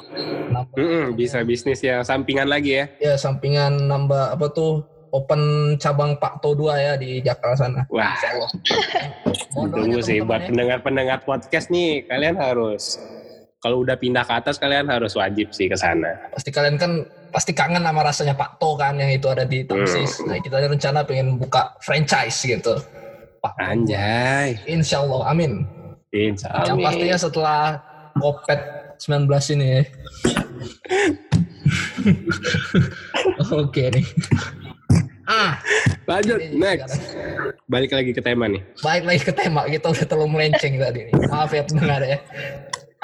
[0.53, 2.85] nambah mm-mm, bisa bisnis yang sampingan lagi ya.
[3.01, 7.81] ya sampingan nambah apa tuh open cabang Pak To 2 ya di Jakarta sana.
[7.89, 8.13] Wah,
[9.55, 10.47] tunggu sih buat ya.
[10.51, 12.99] pendengar-pendengar podcast nih, kalian harus
[13.57, 16.29] kalau udah pindah ke atas kalian harus wajib sih ke sana.
[16.29, 17.01] Pasti kalian kan
[17.33, 20.21] pasti kangen sama rasanya Pak To kan yang itu ada di Tamsis.
[20.21, 20.29] Hmm.
[20.29, 22.77] Nah kita ada rencana pengen buka franchise gitu.
[23.47, 23.71] Pak To 2.
[23.71, 24.47] Anjay.
[24.65, 25.51] Insya Allah, amin.
[26.09, 26.85] Insya Yang Allah.
[26.87, 27.61] pastinya setelah
[28.17, 28.59] COVID
[28.97, 29.81] 19 ini ya.
[33.53, 34.05] Oke nih.
[35.27, 35.59] Ah,
[36.07, 36.87] Lanjut, ini next.
[37.03, 37.51] sekarang.
[37.67, 38.63] Balik lagi ke tema nih.
[38.79, 41.13] Baik lagi ke tema, kita udah terlalu melenceng tadi nih.
[41.27, 42.17] Maaf ya pendengar ya.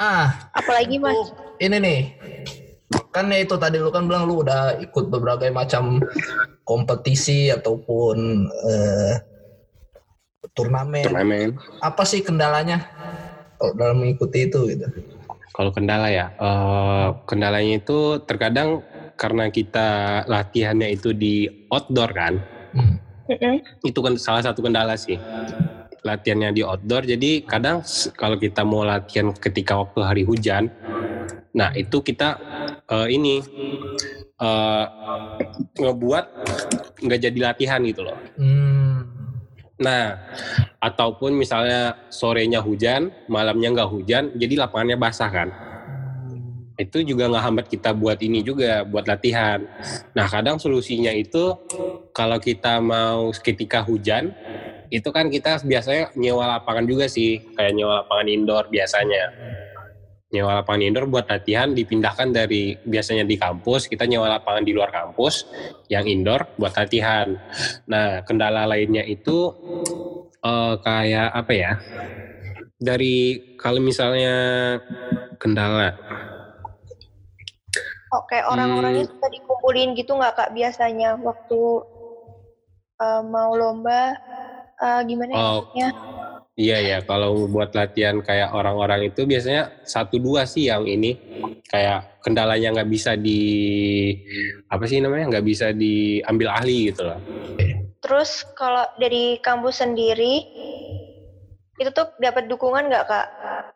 [0.00, 1.12] Ah, Apalagi mas?
[1.12, 2.00] untuk ini nih.
[3.12, 6.00] Kan ya itu tadi lu kan bilang lu udah ikut berbagai macam
[6.64, 9.12] kompetisi ataupun eh,
[10.52, 11.04] turnamen.
[11.06, 11.48] Turnamen.
[11.80, 12.84] Apa sih kendalanya
[13.78, 14.86] dalam mengikuti itu gitu?
[15.54, 18.82] Kalau kendala ya, eh, kendalanya itu terkadang
[19.14, 19.88] karena kita
[20.26, 22.34] latihannya itu di outdoor kan,
[22.74, 22.98] Hmm.
[23.80, 25.16] Itu kan salah satu kendala sih.
[26.04, 27.80] Latihannya di outdoor, jadi kadang
[28.18, 30.68] kalau kita mau latihan ketika waktu hari hujan,
[31.56, 32.36] nah itu kita
[32.92, 33.40] eh, ini
[34.36, 34.84] eh,
[35.80, 36.24] ngebuat
[37.00, 38.18] nggak jadi latihan gitu loh.
[38.36, 38.83] Hmm.
[39.74, 40.14] Nah,
[40.78, 45.48] ataupun misalnya sorenya hujan, malamnya nggak hujan, jadi lapangannya basah kan.
[46.78, 49.66] Itu juga nggak hambat kita buat ini juga, buat latihan.
[50.14, 51.58] Nah, kadang solusinya itu
[52.14, 54.30] kalau kita mau ketika hujan,
[54.94, 59.34] itu kan kita biasanya nyewa lapangan juga sih, kayak nyewa lapangan indoor biasanya.
[60.34, 64.90] Nyewa lapangan indoor buat latihan dipindahkan dari biasanya di kampus, kita nyewa lapangan di luar
[64.90, 65.46] kampus
[65.86, 67.30] yang indoor buat latihan.
[67.86, 69.54] Nah, kendala lainnya itu
[70.42, 71.72] eh, kayak apa ya?
[72.74, 73.16] Dari
[73.56, 74.34] kalau misalnya
[75.38, 75.94] kendala,
[78.14, 79.10] Oke, orang-orangnya Hmm.
[79.10, 81.62] suka dikumpulin gitu nggak kak biasanya waktu
[83.02, 84.14] eh, mau lomba
[84.78, 85.50] eh, gimana ya Oh.
[85.66, 85.88] maksudnya?
[86.54, 91.18] Iya ya, kalau buat latihan kayak orang-orang itu biasanya satu dua sih yang ini
[91.66, 93.42] kayak kendalanya nggak bisa di
[94.70, 97.18] apa sih namanya nggak bisa diambil ahli gitu loh.
[97.98, 100.46] Terus kalau dari kampus sendiri
[101.74, 103.26] itu tuh dapat dukungan nggak kak?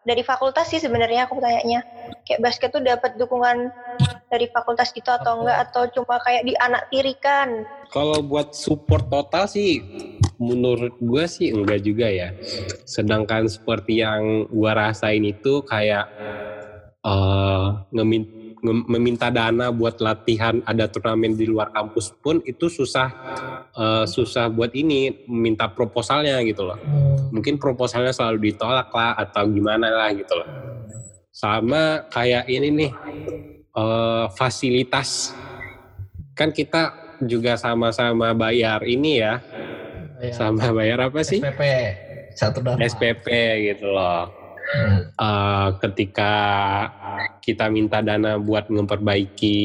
[0.06, 1.82] Dari fakultas sih sebenarnya aku tanyanya.
[2.22, 3.74] Kayak basket tuh dapat dukungan
[4.30, 7.66] dari fakultas gitu atau enggak atau cuma kayak dianak tirikan?
[7.90, 9.82] Kalau buat support total sih
[10.38, 12.30] menurut gue sih enggak juga ya.
[12.86, 16.06] Sedangkan seperti yang gua rasain itu kayak
[17.06, 18.30] eh ngemin-
[18.64, 23.14] nge- meminta dana buat latihan ada turnamen di luar kampus pun itu susah
[23.78, 26.80] eh, susah buat ini minta proposalnya gitu loh.
[27.34, 30.48] Mungkin proposalnya selalu ditolak lah atau gimana lah gitu loh.
[31.32, 32.92] Sama kayak ini nih
[33.76, 35.38] eh, fasilitas
[36.36, 39.42] kan kita juga sama-sama bayar ini ya
[40.18, 41.62] Ya, sama bayar apa sih SPP
[42.34, 42.82] satu dharma.
[42.82, 43.26] SPP
[43.70, 44.34] gitu loh
[44.68, 45.00] Hmm.
[45.16, 46.34] Eh, ketika
[47.40, 49.60] kita minta dana buat memperbaiki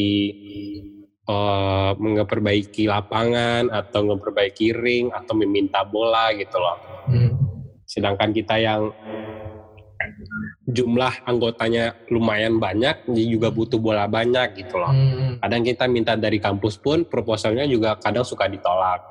[1.24, 7.36] eh memperbaiki lapangan atau memperbaiki ring atau meminta bola gitu loh Hmm.
[7.84, 8.96] sedangkan kita yang
[10.64, 15.36] jumlah anggotanya lumayan banyak jadi juga butuh bola banyak gitu loh Hmm.
[15.44, 19.04] kadang kita minta dari kampus pun proposalnya juga kadang suka ditolak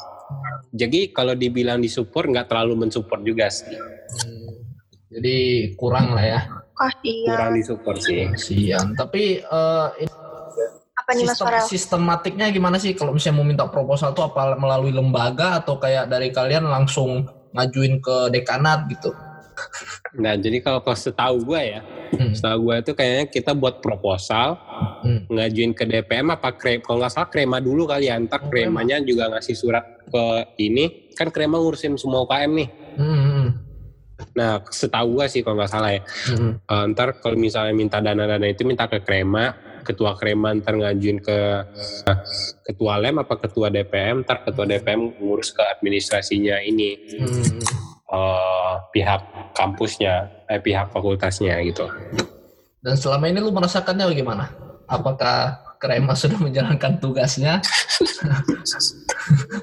[0.72, 3.72] jadi kalau dibilang disupport nggak terlalu mensupport juga sih
[4.12, 4.52] Hmm.
[5.12, 5.36] Jadi
[5.76, 6.40] kurang lah ya.
[6.72, 7.28] Kasihan.
[7.36, 8.86] kurang disupport sih Kasihan.
[8.96, 10.12] Tapi eh, ini
[10.96, 11.66] Apa nih Mas Farel?
[11.66, 16.30] sistematiknya gimana sih kalau misalnya mau minta proposal tuh apa melalui lembaga atau kayak dari
[16.30, 19.12] kalian langsung ngajuin ke dekanat gitu?
[20.16, 21.80] Nah, jadi kalau kalau setahu gue ya,
[22.12, 22.37] Hmm.
[22.37, 24.61] setahu gue itu kayaknya kita buat proposal,
[25.03, 25.27] Hmm.
[25.33, 28.85] ngajuin ke DPM apa krem, kalau nggak salah krema dulu kali ya, ntar Oh, krema.
[28.85, 30.25] kremanya juga ngasih surat ke
[30.61, 32.68] ini, kan krema ngurusin semua UKM nih.
[33.01, 33.46] Hmm, hmm,
[34.38, 36.53] Nah, setahu gue sih kalau nggak salah ya, hmm.
[36.62, 39.51] Eh, ntar kalau misalnya minta dana-dana itu minta ke krema,
[39.83, 41.38] ketua krema ntar ngajuin ke
[42.07, 42.18] eh,
[42.62, 46.94] ketua lem apa ketua DPM, ntar ketua DPM ngurus ke administrasinya ini.
[47.18, 47.91] Hmm.
[48.12, 49.20] Eh, pihak
[49.57, 51.88] kampusnya, eh pihak fakultasnya gitu.
[52.83, 54.44] Dan selama ini lu merasakannya bagaimana?
[54.87, 57.59] Apakah Krema sudah menjalankan tugasnya?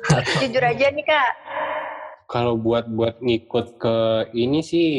[0.10, 1.32] Atau- Jujur aja nih kak.
[2.30, 3.98] Kalau buat buat ngikut ke
[4.34, 4.90] ini sih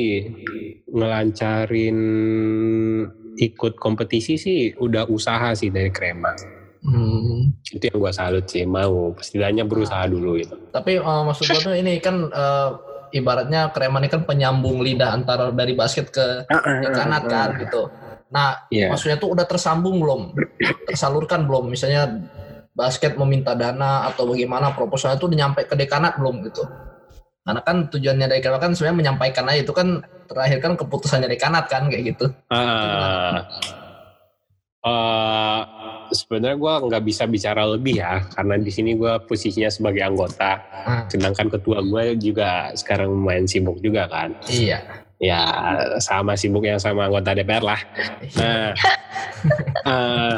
[0.90, 1.98] ngelancarin
[3.38, 6.34] ikut kompetisi sih udah usaha sih dari Krema.
[6.80, 7.54] Hmm.
[7.70, 10.56] Itu yang gua salut sih mau setidaknya berusaha dulu gitu.
[10.72, 12.68] Tapi eh, maksud gua tuh ini kan eh,
[13.10, 16.46] ibaratnya Krema ini kan penyambung lidah antara dari basket ke
[16.82, 17.90] dekanat kan gitu.
[18.30, 18.94] Nah, Iya.
[18.94, 20.38] maksudnya tuh udah tersambung belum?
[20.86, 21.70] Tersalurkan belum?
[21.70, 22.06] Misalnya
[22.70, 26.62] basket meminta dana atau bagaimana proposalnya tuh udah nyampe ke dekanat belum gitu?
[27.42, 29.98] Karena kan tujuannya dari dekanat kan sebenarnya menyampaikan aja itu kan
[30.30, 32.30] terakhir kan keputusannya dekanat kan kayak gitu.
[32.46, 33.42] Ah,
[34.86, 35.29] eh,
[36.10, 40.58] sebenarnya gua nggak bisa bicara lebih ya karena di sini gua posisinya sebagai anggota.
[40.60, 44.34] Nah, Sedangkan ketua gue juga sekarang lumayan sibuk juga kan.
[44.50, 44.80] iya.
[45.20, 45.44] Ya
[46.00, 47.80] sama sibuk yang sama anggota DPR lah.
[48.40, 48.72] Nah,
[49.92, 50.36] eh,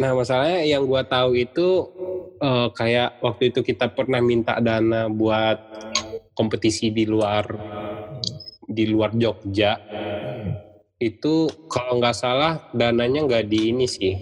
[0.00, 1.68] nah masalahnya yang gua tahu itu
[2.40, 5.60] eh, kayak waktu itu kita pernah minta dana buat
[6.32, 7.44] kompetisi di luar
[8.64, 9.76] di luar Jogja.
[11.00, 14.12] Itu kalau nggak salah dananya nggak di ini sih,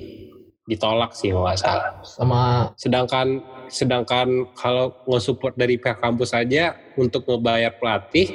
[0.62, 1.90] ditolak sih kalau nggak salah.
[2.06, 8.30] Sama Sedangkan sedangkan kalau nge-support dari pihak kampus saja untuk ngebayar pelatih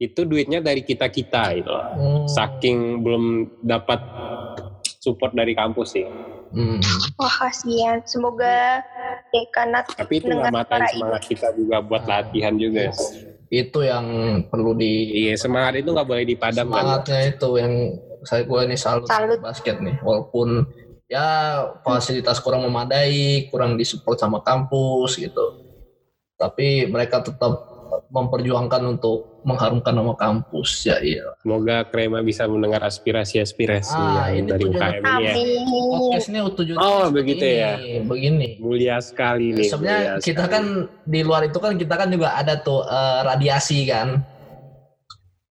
[0.00, 1.86] itu duitnya dari kita kita gitu loh.
[1.92, 3.24] hmm, Saking belum
[3.60, 4.00] dapat
[5.02, 6.06] support dari kampus sih.
[6.54, 6.80] hmm,
[7.20, 8.00] Wah kasihan.
[8.08, 8.80] Semoga
[9.28, 12.94] dekanat Tapi itu nggak suara semangat kita juga buat latihan juga.
[13.48, 14.06] Itu yang
[14.48, 16.68] perlu di Iya semangat itu nggak boleh dipadamkan.
[16.68, 17.72] semangatnya itu yang
[18.26, 19.38] saya gue ini salut Salut.
[19.40, 20.66] basket nih walaupun
[21.08, 25.64] ya fasilitas kurang memadai, kurang disupport sama kampus gitu.
[26.36, 27.77] Tapi mereka tetap
[28.08, 31.24] memperjuangkan untuk mengharumkan nama kampus ya iya.
[31.38, 35.34] Semoga Krema bisa mendengar aspirasi-aspirasi Ah, yang ini dari UKM ini ya.
[35.92, 37.72] Podcast ini tujuannya Oh, begitu ini, ya.
[38.02, 38.48] Begini.
[38.58, 39.68] Mulia sekali nih.
[39.68, 40.50] Sebenarnya kita sekali.
[40.50, 40.64] kan
[41.02, 44.08] di luar itu kan kita kan juga ada tuh eh, radiasi kan.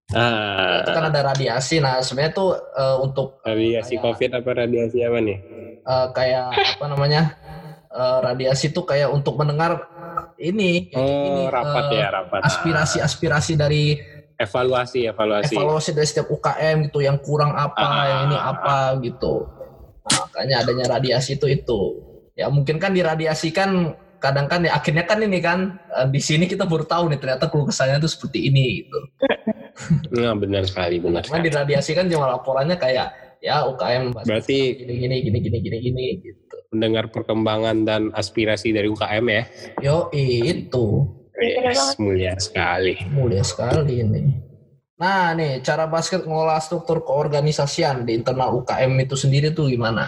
[0.09, 1.77] ah, Itu kan ada radiasi.
[1.77, 5.37] Nah sebenarnya tuh eh, untuk radiasi kayak- COVID apa radiasi apa nih?
[5.79, 7.21] eh, kayak apa namanya
[7.87, 9.87] eh, radiasi tuh kayak untuk mendengar
[10.39, 12.41] ini kayak Oh, gini, rapat eh, ya, rapat.
[12.43, 13.83] aspirasi-aspirasi dari
[14.35, 15.49] Evaluasi, evaluasi.
[15.51, 18.05] evaluasi dari setiap UKM gitu yang kurang apa Ah.
[18.05, 19.49] yang ini apa gitu
[19.99, 21.79] Nah, makanya adanya radiasi itu itu
[22.31, 25.59] ya mungkin kan diradiasikan kadang kan ya akhirnya kan ini kan
[25.91, 28.99] eh, di sini kita baru tahu nih ternyata keluh kesahnya tuh seperti ini gitu
[30.15, 31.43] Nah, benar sekali, benar sekali.
[31.43, 36.46] diradiasikan cuma laporannya kayak ya UKM Berarti- gini gini gini gini gini gini gitu
[36.77, 39.43] Mendengar perkembangan dan aspirasi dari UKM ya.
[39.81, 43.01] yo itu Yes, mulia sekali.
[43.09, 44.21] mulia sekali ini
[44.97, 50.05] nah nih cara basket ngolah struktur keorganisasian di internal UKM itu sendiri tuh gimana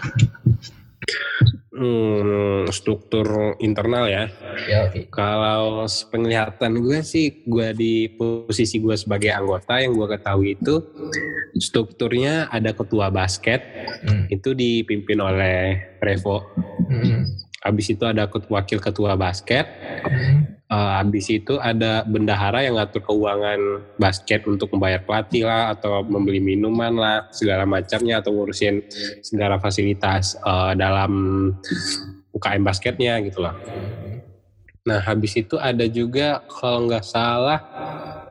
[1.79, 4.27] Hmm, struktur internal ya.
[4.67, 10.59] ya oke Kalau penglihatan gue sih, gue di posisi gue sebagai anggota yang gue ketahui
[10.59, 10.83] itu
[11.55, 13.63] strukturnya ada ketua basket
[14.03, 14.27] Hmm.
[14.27, 16.43] itu dipimpin oleh Revo.
[16.87, 17.27] Hmm.
[17.63, 19.63] Habis itu ada wakil ketua basket.
[20.03, 20.59] Hmm.
[20.69, 26.38] Eh, habis itu ada bendahara yang ngatur keuangan basket untuk membayar pelatih lah atau membeli
[26.38, 28.86] minuman lah segala macamnya atau ngurusin
[29.25, 31.10] segala fasilitas eh, dalam
[32.38, 33.58] UKM basketnya gitu lah.
[34.86, 37.65] Nah habis itu ada juga kalau nggak salah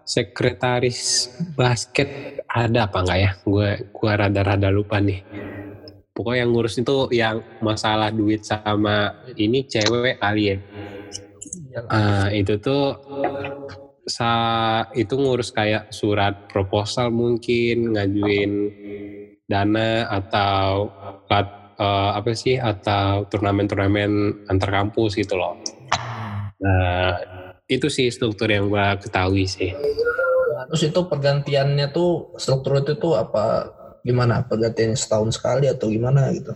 [0.06, 3.30] sekretaris basket ada apa nggak ya?
[3.42, 5.26] Gue gue rada-rada lupa nih.
[6.14, 10.58] Pokoknya yang ngurus itu yang masalah duit sama ini cewek kali ya.
[11.76, 12.96] Ah, itu tuh
[14.08, 14.30] sa
[14.96, 18.72] itu ngurus kayak surat proposal mungkin ngajuin
[19.44, 20.96] dana atau
[21.28, 25.60] plat- eh, apa sih atau turnamen-turnamen antar kampus gitu loh.
[26.58, 27.14] Nah,
[27.68, 29.70] itu sih struktur yang gua ketahui sih.
[30.56, 33.68] Nah, terus itu pergantiannya tuh struktur itu tuh apa
[34.02, 36.54] gimana pergantian setahun sekali atau gimana gitu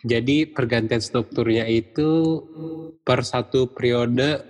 [0.00, 2.40] Jadi pergantian strukturnya itu
[3.00, 4.40] per satu periode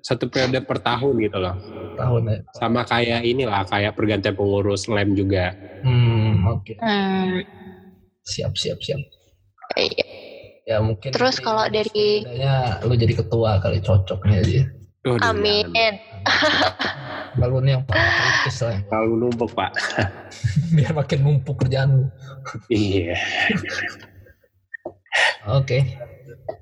[0.00, 1.56] satu periode per tahun gitu loh.
[1.96, 5.56] tahun ya Sama kayak inilah kayak pergantian pengurus lem juga.
[5.80, 7.40] hmm oke Hmm,
[8.22, 9.00] siap siap siap
[9.76, 10.04] iya.
[10.66, 12.24] ya mungkin Terus kalau dari-
[12.82, 14.62] lu jadi ketua kali cocoknya aja
[15.04, 15.62] Waduh, Amin.
[15.68, 15.94] jangan.
[17.36, 19.70] kalau ini yang paling kritis lah Kalau numpuk pak.
[20.74, 22.04] biar makin numpuk kerjaan lu
[22.68, 23.14] Iya.
[25.48, 25.78] Oke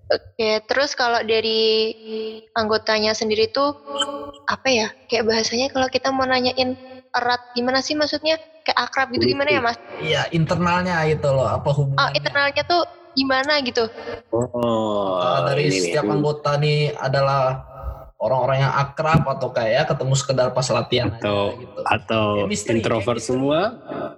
[0.05, 1.91] Oke, terus kalau dari
[2.53, 3.73] anggotanya sendiri tuh
[4.45, 4.89] apa ya?
[5.09, 6.77] Kayak bahasanya kalau kita mau nanyain
[7.17, 8.37] erat gimana sih maksudnya?
[8.65, 9.77] Kayak akrab gitu gimana ya, Mas?
[10.01, 13.85] iya internalnya gitu loh apa Oh, hubungannya internalnya tuh gimana gitu?
[14.33, 15.83] Oh, dari ini nih.
[15.93, 17.61] setiap anggota nih adalah
[18.25, 23.21] orang-orang yang akrab atau kayak ketemu sekedar pas latihan Atau- aja gitu atau Chemistry, introvert
[23.21, 23.29] chemistry.
[23.37, 23.59] semua.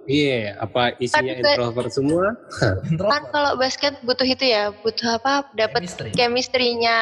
[0.07, 2.25] Iya, apa isinya Kan introvert semua?
[2.63, 5.51] Kan introvert kalau basket butuh itu ya, butuh apa?
[5.51, 6.09] Dapat Chemistry.
[6.15, 6.99] chemistry-nya.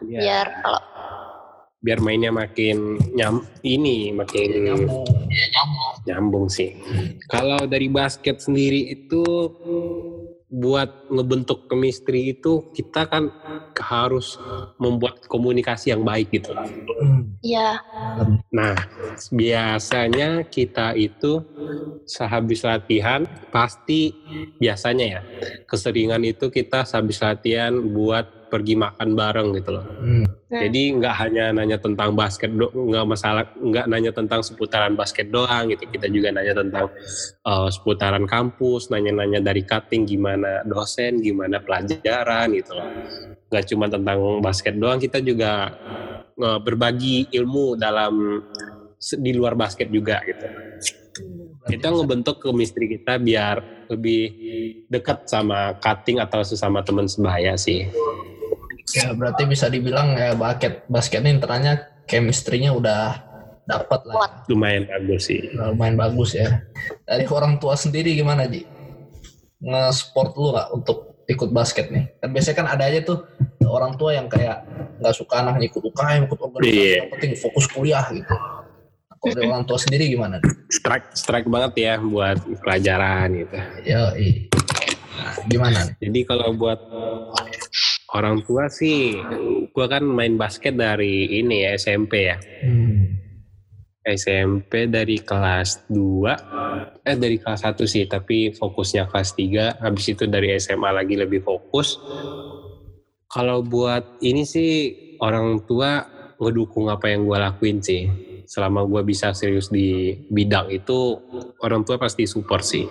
[0.00, 0.18] Iya.
[0.18, 0.82] Biar kalau
[1.80, 5.04] biar mainnya makin nyam ini makin nyambung
[6.04, 6.76] nyambung sih.
[7.24, 9.24] Kalau dari basket sendiri itu
[10.50, 13.30] buat ngebentuk chemistry itu kita kan
[13.78, 14.34] harus
[14.82, 16.52] membuat komunikasi yang baik gitu.
[17.00, 17.38] Hmm.
[17.40, 17.78] ya
[18.50, 18.74] Nah,
[19.30, 21.40] biasanya kita itu
[22.04, 23.22] sehabis latihan
[23.54, 24.10] pasti
[24.58, 25.20] biasanya ya
[25.70, 29.86] keseringan itu kita sehabis latihan buat pergi makan bareng gitu loh.
[29.86, 30.26] Hmm.
[30.50, 30.60] Hmm.
[30.66, 35.70] Jadi nggak hanya nanya tentang basket do, nggak masalah nggak nanya tentang seputaran basket doang
[35.70, 35.86] gitu.
[35.86, 36.90] Kita juga nanya tentang
[37.46, 42.90] uh, seputaran kampus, nanya-nanya dari cutting gimana dosen, gimana pelajaran gitu loh.
[43.46, 45.70] Nggak cuma tentang basket doang, kita juga
[46.34, 48.42] uh, berbagi ilmu dalam
[49.00, 50.44] di luar basket juga gitu.
[51.60, 54.22] Kita ngebentuk chemistry kita biar lebih
[54.90, 57.86] dekat sama cutting atau sesama teman sebaya sih.
[58.94, 63.02] Ya berarti bisa dibilang ya basket basket ini internalnya chemistry-nya udah
[63.66, 64.32] dapat lah Kuat.
[64.50, 65.46] Lumayan bagus sih.
[65.54, 66.62] Lumayan bagus ya
[67.06, 68.66] dari orang tua sendiri gimana Ji
[69.60, 70.98] nge-sport lu nggak untuk
[71.28, 73.18] ikut basket nih kan biasanya kan ada aja tuh
[73.70, 74.66] orang tua yang kayak
[74.98, 76.96] nggak suka anak ikut UKM ikut organisasi Iya.
[77.06, 78.34] yang penting fokus kuliah gitu
[79.20, 80.40] kalau dari orang tua sendiri gimana
[80.72, 83.56] strike strike banget ya buat pelajaran gitu.
[83.86, 84.48] ya iya.
[85.46, 85.84] Gimana?
[86.00, 86.80] Jadi kalau buat
[88.14, 89.14] orang tua sih,
[89.74, 92.36] gua kan main basket dari ini ya SMP ya.
[92.66, 93.20] Hmm.
[94.00, 100.24] SMP dari kelas 2 eh dari kelas 1 sih tapi fokusnya kelas 3 habis itu
[100.24, 102.00] dari SMA lagi lebih fokus
[103.28, 104.70] kalau buat ini sih
[105.20, 106.08] orang tua
[106.40, 108.08] ngedukung apa yang gue lakuin sih
[108.48, 111.20] selama gue bisa serius di bidang itu
[111.60, 112.88] orang tua pasti support sih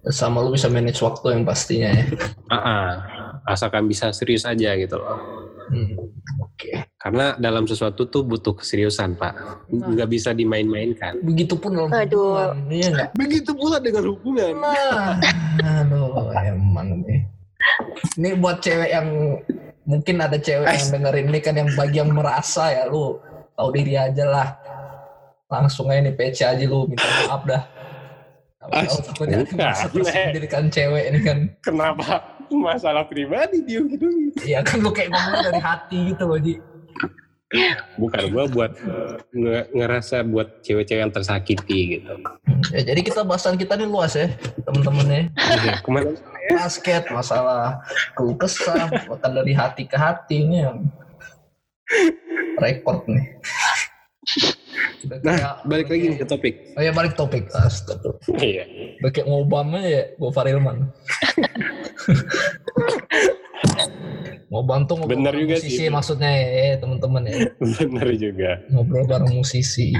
[0.00, 2.04] Sama lu bisa manage waktu yang pastinya ya.
[2.48, 3.19] ah.
[3.44, 5.18] Asalkan bisa serius aja gitu loh
[5.70, 5.94] Hmm.
[6.42, 6.82] Oke.
[6.98, 9.38] karena dalam sesuatu tuh butuh keseriusan pak
[9.70, 12.34] nggak bisa dimain-mainkan Begitupun dalam Aduh.
[12.50, 13.08] hubungan, Iya nggak?
[13.14, 15.14] begitu pula dengan hubungan Nah,
[15.78, 17.22] aduh emang nih.
[18.18, 19.06] Ini buat cewek yang
[19.84, 23.22] mungkin ada cewek yang dengerin ini kan yang bagi yang merasa ya lu
[23.54, 24.48] tahu diri aja lah.
[25.46, 27.62] Langsung aja nih PC aja lu minta maaf dah.
[28.60, 30.02] Tahu takutnya Bukan, merasa Le.
[30.02, 31.38] tersendiri kan cewek ini kan.
[31.62, 34.06] kenapa masalah pribadi dia gitu
[34.40, 36.56] Iya kan lu kayak ngomongnya dari hati gitu loh Ji.
[37.98, 38.78] bukan gua buat
[39.34, 42.14] nge- ngerasa buat cewek-cewek yang tersakiti gitu
[42.70, 44.30] Ya, jadi kita bahasan kita nih luas ya
[44.62, 45.22] temen-temen ya.
[45.82, 46.14] Ke mana
[46.46, 47.82] Basket, masalah
[48.14, 50.86] keluh kesah, bahkan dari hati ke hati ini yang
[52.54, 53.38] rekor nih.
[55.00, 57.44] Udah nah kayak- balik lagi nih ke topik Oh ya balik topik.
[57.50, 58.10] Astaga.
[58.36, 58.64] iya
[59.02, 60.76] kayak ngobam aja ya, gue Farilman.
[64.50, 65.86] ngobam tuh ngobrol Bener juga musisi sih.
[65.88, 67.34] maksudnya ya, ya teman-teman ya.
[67.60, 69.94] bener juga Ngobrol bareng musisi.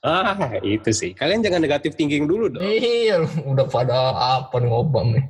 [0.00, 0.30] ah
[0.62, 3.98] itu sih kalian jangan negatif thinking dulu dong Iya, udah pada
[4.38, 5.24] apa nih ngobam nih.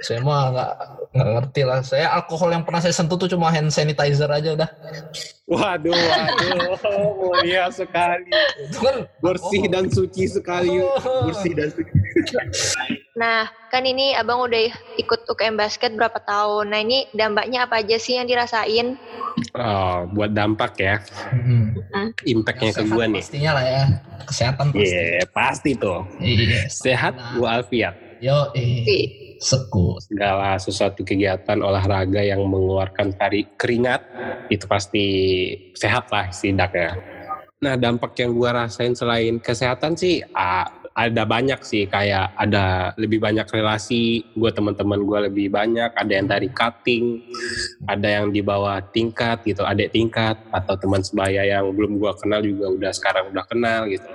[0.00, 0.70] Saya mah nggak
[1.12, 1.80] nggak ngerti lah.
[1.80, 4.70] Saya alkohol yang pernah saya sentuh tuh cuma hand sanitizer aja udah.
[5.44, 6.72] waduh waduh
[7.20, 8.32] mulia sekali
[8.64, 9.72] Itu kan bersih alkohol.
[9.74, 11.28] dan suci sekali Oh.
[11.28, 11.92] bersih dan suci
[13.14, 14.58] Nah, kan ini abang udah
[14.96, 16.64] ikut UKM basket berapa tahun.
[16.66, 18.96] Nah ini dampaknya apa aja sih yang dirasain?
[19.52, 20.96] oh, buat dampak ya
[21.30, 21.76] Hmm.
[22.24, 23.82] impactnya ke gua nih Pastinya lah ya.
[24.24, 24.88] Kesehatan pasti.
[24.88, 26.60] Iya pasti tuh Iya.
[26.66, 28.80] sehat walafiat Yo, eh,
[29.44, 30.00] Wih, sekut.
[30.08, 34.00] segala sesuatu kegiatan olahraga yang mengeluarkan tari keringat
[34.48, 35.06] itu pasti
[35.76, 36.96] sehat lah setidaknya.
[37.60, 40.24] Nah dampak yang gua rasain selain kesehatan sih
[40.94, 46.30] ada banyak sih kayak ada lebih banyak relasi gue teman-teman gue lebih banyak ada yang
[46.30, 47.18] dari cutting
[47.90, 52.46] ada yang di bawah tingkat gitu adik tingkat atau teman sebaya yang belum gua kenal
[52.46, 54.06] juga udah sekarang udah kenal gitu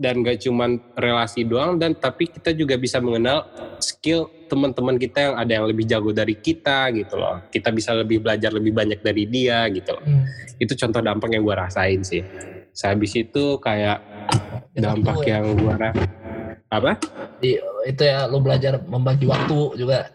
[0.00, 3.44] dan gak cuman relasi doang dan tapi kita juga bisa mengenal
[3.76, 8.18] skill teman-teman kita yang ada yang lebih jago dari kita gitu loh kita bisa lebih
[8.18, 10.24] belajar lebih banyak dari dia gitu loh Hmm.
[10.56, 12.24] itu contoh dampak yang gua rasain sih
[12.72, 14.00] sehabis itu kayak
[14.72, 15.34] dampak Waktu ya.
[15.36, 15.98] yang gua ra-
[16.66, 16.92] apa
[17.36, 20.12] Di- itu ya lu belajar membagi waktu juga.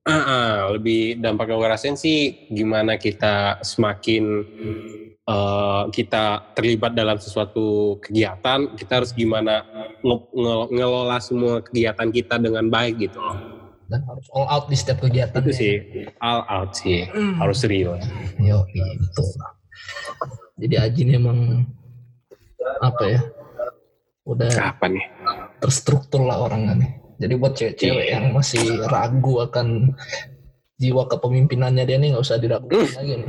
[0.00, 4.24] Ah, ah, lebih dampak yang gue rasain sih gimana kita semakin
[5.28, 9.60] eh, kita terlibat dalam sesuatu kegiatan, kita harus gimana
[10.00, 13.36] nge- nge- ngelola semua kegiatan kita dengan baik gitu loh.
[13.84, 15.40] Dan harus all out di setiap kegiatan.
[15.40, 15.74] Itu sih
[16.18, 17.40] all out sih, Hmm.
[17.40, 17.96] harus real.
[18.38, 19.24] Yo, itu.
[20.58, 21.64] Jadi Aji ini emang
[22.80, 23.20] apa ya?
[24.24, 25.04] Udah Apa nih?
[25.56, 26.90] terstruktur lah orangnya nih.
[27.18, 28.14] Jadi buat cewek-cewek Iya.
[28.14, 29.96] yang masih ragu akan
[30.76, 32.94] jiwa kepemimpinannya dia nih nggak usah diragukan Hmm.
[32.94, 33.28] lagi nih.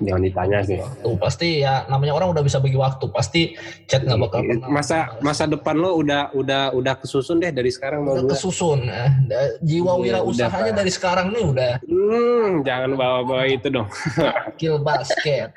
[0.00, 0.80] Jangan ditanya sih.
[1.04, 3.52] Tuh pasti ya namanya orang udah bisa bagi waktu, pasti
[3.84, 8.00] chat nggak bakal pernah Masa masa depan lo udah udah udah kesusun deh dari sekarang
[8.00, 9.12] mau udah kesusun ya.
[9.28, 13.88] Da- Jiwa Iya, wirausahanya udah, dari sekarang nih udah Hmm, jangan bawa-bawa itu dong.
[14.56, 15.52] skill basket.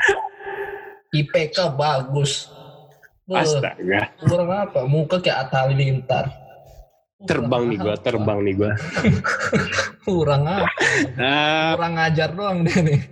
[1.09, 2.51] IPK bagus.
[3.29, 4.09] Astaga.
[4.25, 4.89] kurang apa?
[4.89, 6.48] Muka kayak Atta Halilintar.
[7.19, 8.71] Terbang nih gua, terbang nih gua.
[10.07, 10.63] Kurang apa?
[11.19, 12.99] Ah, Kurang ngajar doang dia nih.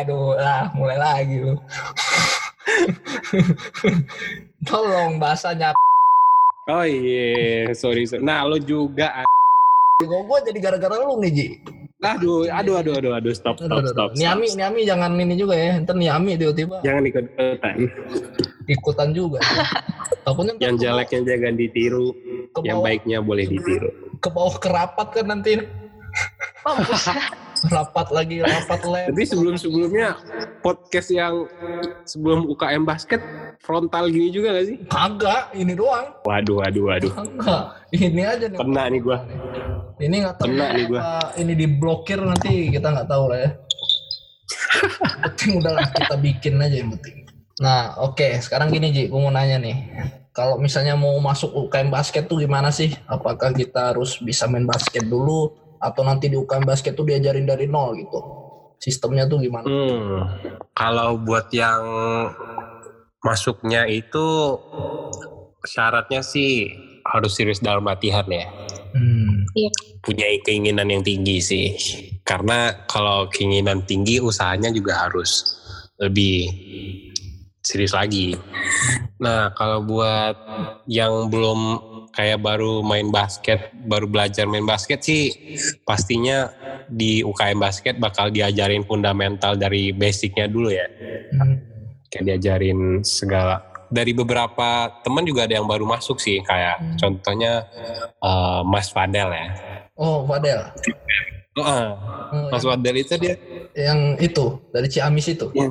[0.00, 1.54] Aduh, lah mulai lagi lu.
[4.68, 5.74] Tolong bahasanya.
[6.66, 8.22] Oh iya, sorry, sorry.
[8.22, 9.22] Nah lo juga.
[10.00, 11.46] Gue jadi gara-gara lu nih, Ji.
[12.00, 14.08] Aduh, aduh, aduh, aduh, aduh, stop, stop, aduh, stop.
[14.14, 14.18] aduh.
[14.18, 14.58] Niami, stop.
[14.58, 15.76] Niami jangan ini juga ya.
[15.78, 17.76] Ntar Niami tiba-tiba Jangan ikut-ikutan.
[17.86, 18.49] ikutan
[19.10, 19.40] juga.
[20.26, 22.08] Takutnya Yang jeleknya jangan ditiru,
[22.52, 23.88] ke yang baiknya boleh ditiru.
[24.20, 25.58] ke bawah kerapat kan nanti.
[26.68, 26.76] Oh.
[27.60, 29.12] Rapat lagi, rapat lab.
[29.12, 30.16] Tapi sebelum-sebelumnya
[30.64, 31.44] podcast yang
[32.08, 33.20] sebelum UKM basket
[33.60, 34.76] frontal gini juga gak sih?
[34.88, 36.08] Kagak, ini doang.
[36.24, 37.12] Waduh, waduh, waduh.
[37.12, 37.64] Kagak.
[37.92, 38.56] Ini aja nih.
[38.56, 39.18] Kena nih gua.
[40.00, 41.00] Ini nggak tahu Kena nih gua.
[41.36, 43.50] ini diblokir nanti kita nggak tahu lah ya.
[45.28, 47.19] penting udahlah kita bikin aja yang penting.
[47.60, 49.76] Nah, oke, sekarang gini Ji, gue mau nanya nih.
[50.30, 52.94] kalau misalnya mau masuk UKM basket tuh gimana sih?
[53.04, 57.68] Apakah kita harus bisa main basket dulu atau nanti di UKM basket tuh diajarin dari
[57.68, 58.18] nol gitu?
[58.80, 59.68] Sistemnya tuh gimana?
[59.68, 60.24] Hmm,
[60.72, 61.82] kalau buat yang
[63.20, 64.56] masuknya itu
[65.68, 66.72] syaratnya sih
[67.04, 68.48] harus serius dalam latihan ya.
[68.96, 69.44] Hmm.
[70.00, 71.66] Punya keinginan yang tinggi sih.
[72.24, 75.58] Karena kalau keinginan tinggi usahanya juga harus
[76.00, 76.48] lebih
[77.60, 78.36] serius lagi.
[79.20, 80.36] Nah, kalau buat
[80.88, 81.60] yang belum
[82.10, 85.30] kayak baru main basket, baru belajar main basket sih
[85.84, 86.50] pastinya
[86.90, 90.86] di UKM basket bakal diajarin fundamental dari basicnya dulu ya.
[91.36, 91.54] Hmm.
[92.10, 96.96] Kayak diajarin segala dari beberapa teman juga ada yang baru masuk sih kayak Hmm.
[96.98, 97.52] contohnya
[98.20, 99.46] eh, Mas Fadel ya.
[99.94, 100.60] Oh, Fadel.
[101.60, 101.86] Heeh.
[102.30, 103.34] Oh, Mas Fadel itu dia
[103.76, 105.46] yang itu dari Ciamis itu.
[105.54, 105.70] yang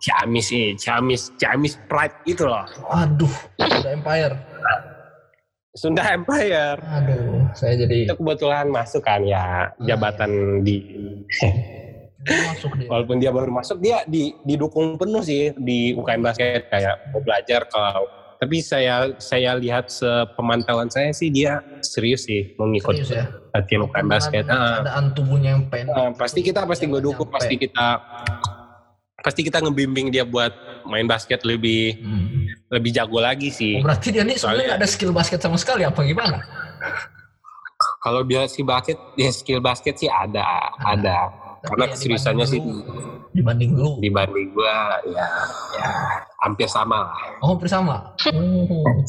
[0.00, 2.64] Ciamis sih, Ciamis, Ciamis Pride itu loh.
[2.88, 3.28] Aduh,
[3.60, 4.34] udah Empire.
[5.76, 6.80] Sunda Empire.
[6.82, 10.82] Aduh, saya jadi Itu kebetulan masuk kan ya jabatan di
[12.20, 12.88] dia masuk dia.
[12.90, 17.64] walaupun dia baru masuk dia di didukung penuh sih di UKM basket kayak mau belajar
[17.72, 18.04] kalau
[18.36, 23.24] tapi saya saya lihat sepemantauan saya sih dia serius sih mengikut Serius ya.
[23.52, 24.44] latihan UKM basket.
[24.48, 24.80] Ah.
[24.80, 25.92] Keadaan tubuhnya yang pendek.
[25.96, 28.00] Ah, pasti kita pasti gue dukung, pasti kita
[29.20, 30.52] pasti kita ngebimbing dia buat
[30.84, 32.48] main basket lebih Hmm.
[32.68, 33.74] lebih jago lagi Oh, sih.
[33.78, 36.38] berarti dia nih sebenarnya Soalnya- nggak ada skill basket sama sekali apa gimana?
[37.98, 40.44] Kalau dia si basket, dia skill basket sih ada,
[40.78, 41.28] ada.
[41.60, 42.60] Tapi Karena ya keseriusannya sih
[43.30, 45.26] dibanding lu- dibanding gua ya
[45.76, 45.86] ya
[46.40, 47.16] hampir sama lah.
[47.38, 48.16] Oh, hampir sama.
[48.26, 49.04] Oh.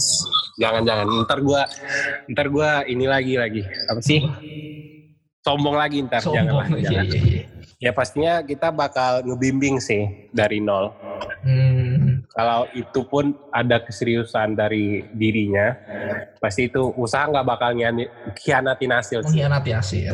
[0.57, 1.63] Jangan-jangan ntar gua
[2.27, 4.19] ntar gua ini lagi lagi apa sih?
[5.41, 6.67] Sombong lagi ntar jangan Sombong.
[6.75, 7.05] Iya, jangan.
[7.07, 7.43] iya, iya.
[7.81, 10.93] Ya pastinya kita bakal ngebimbing sih dari nol.
[11.41, 12.21] Hmm.
[12.29, 15.73] Kalau itu pun ada keseriusan dari dirinya,
[16.37, 17.73] pasti itu usaha nggak bakal
[18.37, 19.33] khianatin hasil sih.
[19.33, 20.13] Mengkhianati hasil.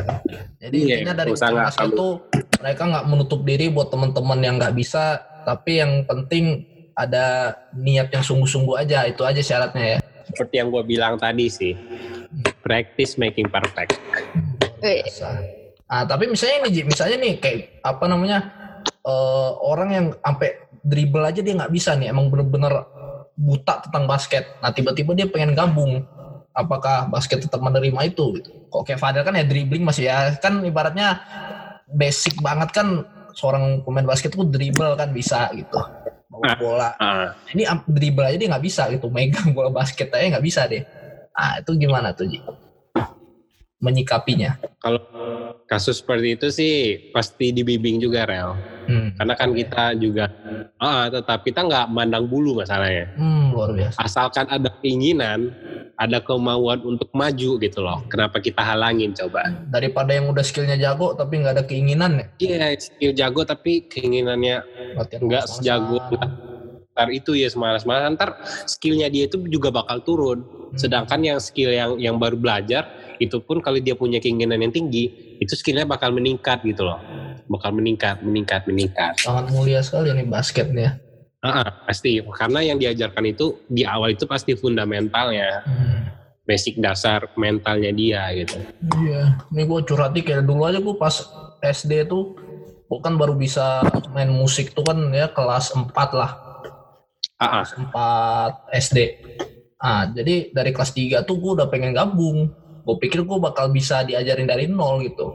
[0.64, 2.24] Jadi Iya, intinya dari usaha tuh
[2.56, 6.64] mereka nggak menutup diri buat teman-teman yang nggak bisa, tapi yang penting
[6.96, 9.04] ada niat yang sungguh-sungguh aja.
[9.04, 9.98] Itu aja syaratnya ya.
[10.24, 11.76] Seperti yang gue bilang tadi sih,
[12.64, 14.00] practice making perfect.
[14.80, 15.57] Eh, Biasa.
[15.88, 18.38] Ah, tapi misalnya Ji, misalnya nih kayak apa namanya
[18.84, 20.48] eh, orang yang sampai
[20.84, 22.84] dribble aja dia nggak bisa nih, emang bener-bener
[23.32, 24.60] buta tentang basket.
[24.60, 26.04] Nah tiba-tiba dia pengen gabung,
[26.52, 28.36] apakah basket tetap menerima itu?
[28.36, 28.50] Gitu.
[28.68, 31.24] Kok kayak Fadel kan ya dribbling masih ya kan ibaratnya
[31.88, 35.78] basic banget kan seorang pemain basket tuh dribble kan bisa gitu,
[36.28, 36.90] bawa bola.
[37.00, 40.84] Ah, Ini dribble aja dia nggak bisa gitu, megang bola basket aja nggak bisa deh.
[41.32, 42.42] Ah itu gimana tuh Ji?
[43.78, 44.58] Menyikapinya.
[44.82, 44.98] kalau
[45.70, 46.74] kasus seperti itu sih
[47.14, 48.56] pasti dibimbing juga rel,
[48.88, 49.12] Hmm.
[49.14, 50.32] karena kan kita juga,
[50.80, 53.12] ah, tetap kita nggak mandang bulu masalahnya.
[53.14, 54.00] Hmm, luar biasa.
[54.00, 55.52] Asalkan ada keinginan,
[55.94, 58.00] ada kemauan untuk maju gitu loh.
[58.08, 59.44] Kenapa kita halangin coba?
[59.68, 62.26] Daripada yang udah skillnya jago tapi nggak ada keinginan ya.
[62.40, 64.64] Iya, skill jago tapi keinginannya
[65.22, 66.00] nggak sejago
[66.98, 70.76] ntar itu ya semalas-malasan ntar skillnya dia itu juga bakal turun Hmm.
[70.76, 75.10] sedangkan yang skill yang yang baru belajar itu pun kalau dia punya keinginan yang tinggi
[75.38, 76.98] itu skillnya bakal meningkat gitu loh
[77.46, 80.92] bakal meningkat meningkat meningkat sangat mulia sekali nih basket nih ya.
[81.38, 86.10] Ah, ah, pasti karena yang diajarkan itu di awal itu pasti fundamentalnya Hmm.
[86.42, 88.58] basic dasar mentalnya dia gitu
[88.98, 91.14] Iya, ini gue curhat nih kayak dulu aja gue pas
[91.60, 92.34] SD tuh,
[92.88, 96.30] gue kan baru bisa main musik tuh kan ya kelas 4 lah,
[97.38, 97.66] ah, ah.
[97.66, 98.98] 4 SD.
[99.78, 102.50] Ah, jadi dari kelas 3 tuh gue udah pengen gabung.
[102.88, 105.28] Gue pikir gue bakal bisa diajarin dari nol gitu.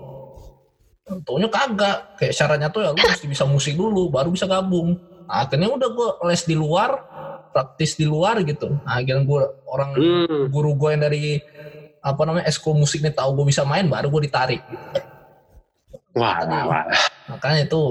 [1.06, 4.97] Taunya kagak, kayak syaratnya tuh ya lu mesti bisa musik dulu, baru bisa gabung.
[5.30, 6.97] Nah, akhirnya udah gue les di luar,
[7.54, 8.82] praktis di luar gitu.
[8.82, 11.38] Nah, akhirnya gue orang Hmm, guru gue yang dari
[12.04, 14.60] apa namanya eskul musik nih tahu gue bisa main baru gue ditarik
[16.20, 16.84] wah, wah, wah.
[17.32, 17.82] makanya itu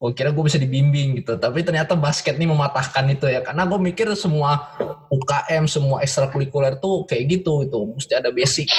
[0.00, 1.36] gue kira gue bisa dibimbing gitu.
[1.36, 3.44] Tapi ternyata basket nih mematahkan itu ya.
[3.44, 4.72] Karena gue mikir semua
[5.12, 7.78] UKM semua ekstrakurikuler tuh kayak gitu itu.
[8.00, 8.72] Mesti ada basic.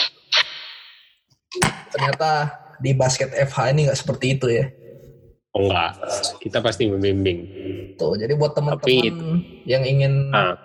[1.94, 2.50] Ternyata
[2.82, 4.66] di basket FH ini nggak seperti itu ya.
[5.52, 6.00] Oh enggak
[6.42, 7.40] kita pasti membimbing.
[8.00, 10.56] Tuh jadi buat teman-teman yang ingin ah.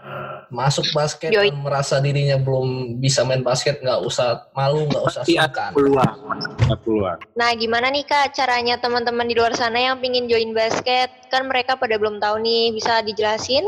[0.53, 1.51] Masuk basket Yoi.
[1.51, 6.17] dan merasa dirinya belum bisa main basket nggak usah malu nggak usah sungkan peluang
[6.63, 11.13] ada peluang Nah, gimana nih Kak caranya teman-teman di luar sana yang pingin join basket?
[11.29, 13.65] Kan mereka pada belum tahu nih, bisa dijelasin?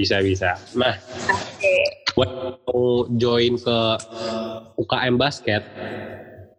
[0.00, 0.96] bisa bisa nah
[1.28, 1.76] Oke.
[2.16, 2.30] buat
[2.64, 3.78] mau join ke
[4.80, 5.62] UKM basket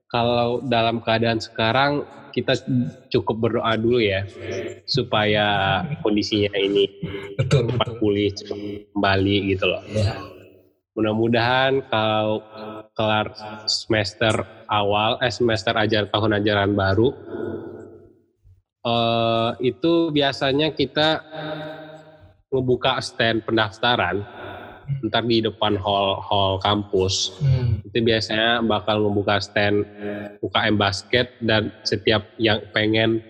[0.06, 2.58] kalau dalam keadaan sekarang kita
[3.12, 4.26] cukup berdoa dulu ya
[4.88, 6.88] supaya kondisinya ini
[7.38, 8.00] betul cepat betul.
[8.00, 8.58] pulih cepat
[8.96, 9.84] kembali gitu loh.
[9.92, 10.16] Ya.
[10.92, 12.44] Mudah-mudahan kalau
[12.92, 13.32] kelar
[13.68, 17.10] semester awal eh semester ajar tahun ajaran baru
[18.82, 21.24] eh itu biasanya kita
[22.52, 24.41] ngebuka stand pendaftaran
[25.06, 27.82] ntar di depan hall hall kampus Hmm.
[27.86, 29.84] itu biasanya bakal membuka stand
[30.42, 33.22] UKM basket dan setiap yang pengen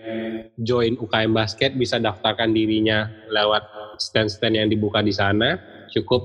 [0.60, 3.62] join UKM basket bisa daftarkan dirinya lewat
[4.00, 5.58] stand-stand yang dibuka di sana.
[5.92, 6.24] Cukup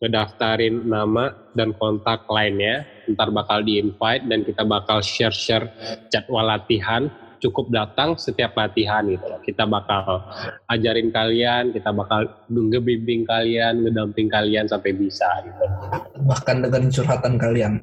[0.00, 2.84] ngedaftarin nama dan kontak lainnya.
[3.08, 5.72] Ntar bakal di invite dan kita bakal share-share
[6.12, 7.08] jadwal latihan
[7.40, 9.40] cukup datang setiap latihan gitu loh.
[9.40, 10.20] Kita bakal
[10.68, 15.64] ajarin kalian, kita bakal ngebimbing kalian, ngedamping kalian sampai bisa gitu.
[16.20, 17.80] bahkan dengan curhatan kalian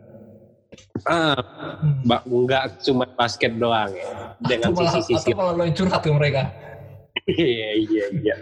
[1.09, 1.33] Ah,
[1.77, 2.01] Hmm.
[2.05, 4.33] Mbak, nggak cuma basket doang ya.
[4.41, 5.29] Dengan sisi-sisi.
[5.29, 6.43] atau malah lo yang curhat ke mereka
[7.27, 8.35] Iya, iya, iya.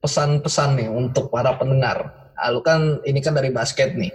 [0.00, 2.30] pesan-pesan nih untuk para pendengar.
[2.36, 4.12] Ah, lu kan ini kan dari basket nih.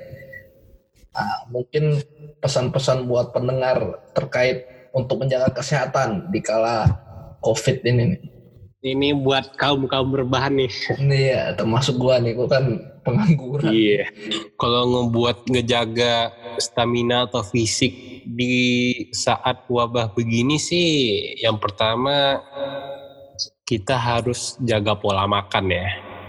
[1.11, 1.99] Ah, mungkin
[2.37, 6.87] pesan-pesan buat pendengar terkait untuk menjaga kesehatan di kala
[7.41, 8.21] COVID ini nih.
[8.81, 10.71] Ini buat kaum-kaum berbahan nih.
[10.97, 12.65] Ini ya termasuk gua nih, gua kan
[13.05, 13.69] pengangguran.
[13.69, 14.09] Iya.
[14.57, 18.57] Kalau ngebuat ngejaga stamina atau fisik di
[19.13, 20.89] saat wabah begini sih,
[21.41, 22.41] yang pertama
[23.65, 25.87] kita harus jaga pola makan ya.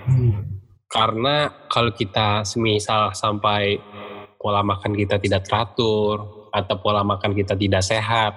[0.08, 0.60] Hmm.
[0.92, 3.80] Karena kalau kita semisal sampai
[4.36, 8.36] pola makan kita tidak teratur atau pola makan kita tidak sehat,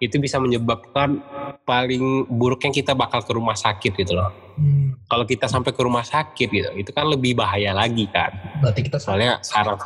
[0.00, 1.20] itu bisa menyebabkan
[1.68, 4.32] paling buruknya kita bakal ke rumah sakit gitu loh.
[4.56, 4.96] Hmm.
[5.06, 8.32] Kalau kita sampai ke rumah sakit gitu, itu kan lebih bahaya lagi kan.
[8.64, 8.96] Berarti kita.
[8.96, 9.76] Soalnya sarang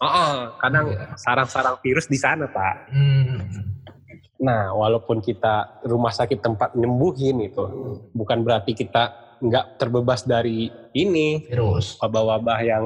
[0.00, 1.12] Ah, ah, kadang Iya.
[1.20, 2.74] sarang-sarang virus di sana, Pak.
[2.88, 3.36] Hmm.
[4.40, 7.60] Nah, walaupun kita rumah sakit tempat nyembuhin itu,
[8.16, 9.12] bukan berarti kita
[9.44, 12.00] nggak terbebas dari ini Virus.
[12.00, 12.84] wabah-wabah yang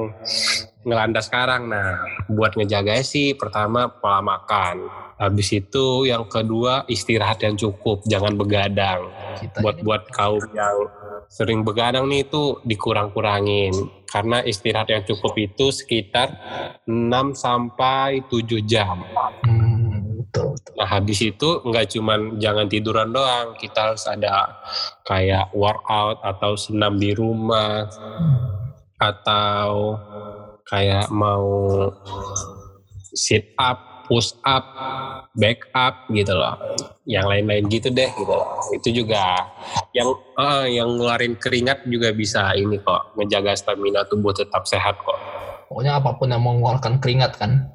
[0.85, 1.67] ngelanda sekarang.
[1.67, 4.85] Nah, buat ngejaga sih pertama pola makan.
[5.15, 9.09] Habis itu yang kedua istirahat yang cukup, jangan begadang.
[9.39, 10.77] Kita Buat buat kaum yang
[11.31, 13.73] sering begadang nih itu dikurang-kurangin.
[14.05, 16.31] Karena istirahat yang cukup itu sekitar
[16.87, 19.03] 6 sampai 7 jam.
[19.43, 20.73] Hmm, betul, betul.
[20.79, 24.63] Nah habis itu nggak cuman jangan tiduran doang, kita harus ada
[25.03, 27.87] kayak workout atau senam di rumah
[28.95, 29.99] atau
[30.65, 31.45] kayak mau
[33.15, 34.65] sit up, push up,
[35.37, 36.57] back up gitu loh.
[37.05, 38.59] Yang lain-lain gitu deh gitu loh.
[38.73, 39.45] Itu juga
[39.93, 40.09] yang
[40.41, 45.19] eh, yang ngeluarin keringat juga bisa ini kok ngejaga stamina tubuh tetap sehat kok.
[45.69, 47.71] Pokoknya apa pun yang mengeluarkan keringat kan.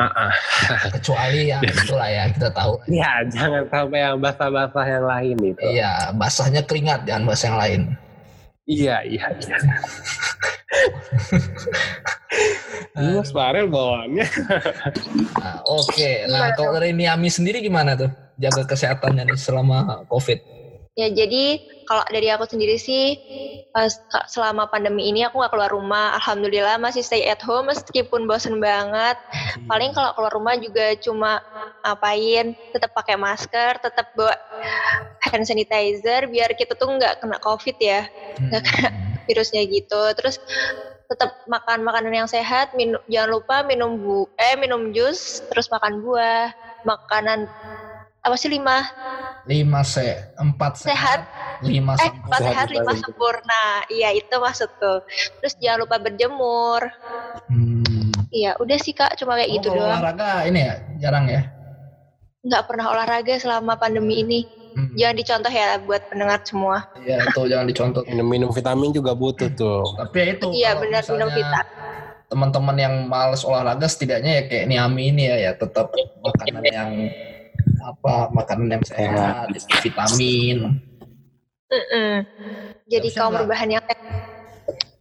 [0.00, 0.32] Ah.
[0.96, 2.72] Kecuali yang itulah ya kita tahu.
[2.88, 5.60] Ya jangan sampai yang basah-basah yang lain gitu.
[5.60, 7.82] Iya, basahnya keringat jangan bahasa yang lain.
[8.70, 9.58] Iya, iya, iya.
[13.18, 14.26] Mas Farel bawaannya.
[15.34, 20.59] Nah, Oke, nah kalau dari Niami sendiri gimana tuh jaga kesehatannya nih selama COVID?
[21.00, 21.44] Ya jadi
[21.88, 23.16] kalau dari aku sendiri sih
[24.28, 26.12] selama pandemi ini aku nggak keluar rumah.
[26.20, 29.16] Alhamdulillah masih stay at home meskipun bosen banget.
[29.70, 31.40] Paling kalau keluar rumah juga cuma
[31.80, 34.34] ngapain, tetap pakai masker, tetap bawa
[35.32, 38.04] hand sanitizer biar kita tuh nggak kena covid ya,
[38.52, 38.88] nggak kena
[39.28, 40.02] virusnya gitu.
[40.18, 40.36] Terus
[41.10, 46.04] tetap makan makanan yang sehat, minum, jangan lupa minum bu, eh minum jus, terus makan
[46.04, 46.52] buah,
[46.86, 47.50] makanan
[48.20, 48.84] apa sih lima
[49.48, 51.24] Lima se, empat sehat,
[51.64, 52.28] lima eh sempurna.
[52.28, 53.62] empat Sehat lima sempurna.
[53.88, 55.00] iya itu maksudku
[55.40, 56.82] terus jangan lupa berjemur
[57.46, 58.10] Hmm.
[58.30, 61.46] iya udah sih kak cuma kayak Oh, gitu doang olahraga ini ya jarang ya.
[62.42, 64.40] nggak pernah olahraga selama pandemi ini
[64.70, 64.94] Hmm.
[64.94, 68.02] jangan dicontoh ya buat pendengar semua Iya itu jangan dicontoh.
[68.10, 69.82] Minum-minum vitamin juga butuh tuh.
[69.96, 71.66] Tapi ya itu iya benar minum vitamin
[72.26, 75.90] teman-teman yang males olahraga setidaknya ya kayak Niami ini ya ya tetap
[76.22, 76.90] makanan yang
[77.82, 79.48] apa makanan yang sehat,
[79.82, 80.80] vitamin.
[81.70, 82.14] Mm-mm.
[82.90, 83.84] jadi Harusnya kaum berbahan yang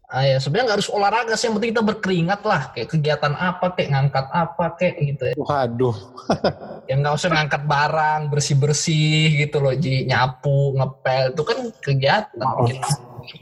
[0.10, 3.78] Ah ya sebenarnya nggak harus olahraga sih, yang penting kita berkeringat lah, kayak kegiatan apa,
[3.78, 5.36] kayak ngangkat apa, kayak gitu ya.
[5.38, 5.94] Waduh.
[6.90, 12.50] Yang nggak usah ngangkat barang, bersih bersih gitu loh, ji nyapu, ngepel itu kan kegiatan
[12.66, 12.82] bikin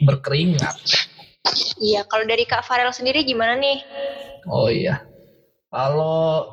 [0.04, 0.76] berkeringat.
[1.80, 3.80] iya kalau dari kak Farel sendiri gimana nih
[4.52, 5.04] Oh iya,
[5.72, 6.48] kalau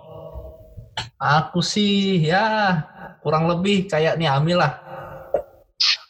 [1.19, 2.79] aku sih ya
[3.25, 4.73] kurang lebih kayak Niami lah.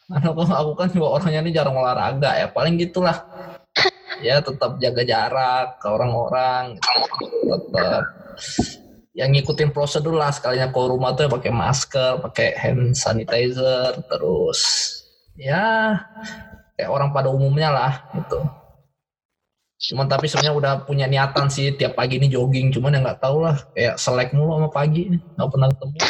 [0.04, 3.24] Karena aku, kan juga orangnya ini jarang olahraga ya, paling gitulah.
[4.20, 6.76] Ya tetap jaga jarak ke orang-orang,
[7.42, 8.04] tetap
[9.14, 14.60] yang ngikutin prosedur lah sekalinya ke rumah tuh ya pakai masker, pakai hand sanitizer, terus
[15.38, 15.98] ya
[16.76, 18.42] kayak orang pada umumnya lah gitu.
[19.74, 23.44] Cuman tapi sebenarnya udah punya niatan sih tiap pagi ini jogging, cuman ya nggak tahu
[23.44, 25.96] lah kayak selek mulu sama pagi nih, nggak pernah ketemu.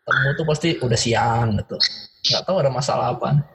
[0.00, 1.76] Ketemu tuh pasti udah siang gitu.
[2.34, 3.46] Nggak tahu ada masalah apa.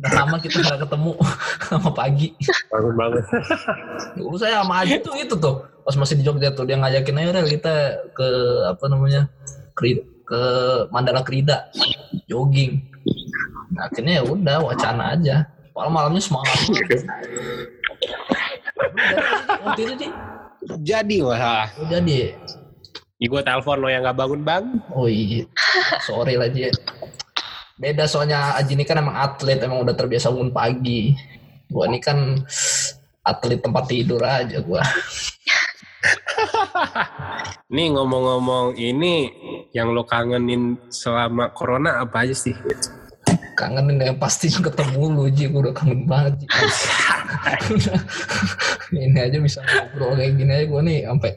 [0.00, 1.12] Udah lama kita nggak ketemu
[1.68, 2.32] sama pagi.
[2.72, 3.24] Bagus banget.
[4.16, 7.30] Dulu saya sama Aji tuh itu tuh pas masih di Jogja tuh dia ngajakin ayo
[7.36, 8.28] Rel kita ke
[8.70, 9.28] apa namanya
[9.76, 10.40] Kri- ke
[10.88, 11.68] Mandala Krida
[12.30, 12.80] jogging.
[13.76, 15.52] Nah, akhirnya ya udah wacana aja.
[15.76, 16.56] Malam malamnya semangat.
[19.64, 20.08] Waktu itu Ji.
[20.84, 22.36] Jadi wah, jadi
[23.20, 24.64] Ih, gue telepon lo yang nggak bangun bang.
[24.96, 25.44] oh iya
[26.04, 26.48] sorry lah.
[27.80, 31.16] Beda soalnya Aji ini kan emang atlet emang udah terbiasa bangun pagi.
[31.72, 32.44] Gua ini kan
[33.24, 34.84] atlet tempat tidur aja gua.
[37.74, 39.32] Nih ngomong-ngomong ini
[39.72, 42.52] yang lo kangenin selama corona apa aja sih?
[43.60, 46.46] Kangenin yang pasti ketemu lu Ji gue udah kangen banget Ji.
[47.76, 48.00] Udah,
[49.04, 51.30] ini aja bisa ngobrol kayak gini aja gue nih sampai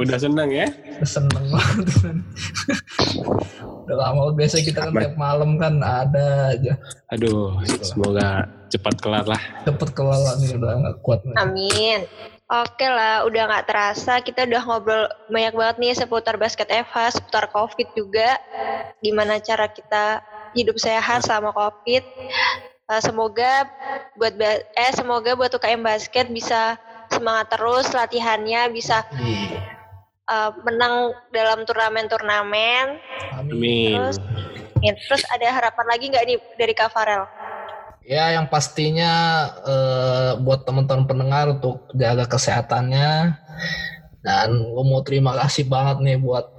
[0.00, 0.66] Udah seneng ya?
[1.04, 1.86] seneng banget
[3.84, 6.78] udah lama banget biasa kita kan tiap malam kan ada aja
[7.10, 9.42] Aduh, semoga cepat kelar lah.
[9.66, 11.34] cepet kelala nih udah gak kuat nih.
[11.42, 12.00] Amin.
[12.50, 17.46] Oke lah, udah nggak terasa kita udah ngobrol banyak banget nih seputar basket FH, seputar
[17.50, 18.38] COVID juga.
[19.02, 20.22] Gimana cara kita
[20.56, 22.02] hidup sehat selama COVID.
[22.90, 23.70] Eh, semoga
[24.18, 26.74] buat eh semoga buat UKM basket bisa
[27.10, 29.62] semangat terus latihannya, bisa Iya.
[30.30, 32.86] eh, menang dalam turnamen-turnamen.
[33.34, 33.98] Amin.
[33.98, 34.16] Terus,
[34.82, 37.26] ya, terus ada harapan lagi nggak nih dari Kak Farel?
[38.00, 39.12] ya yang pastinya
[39.62, 43.38] eh, buat teman-teman pendengar untuk jaga kesehatannya
[44.24, 46.50] dan gue mau terima kasih banget nih buat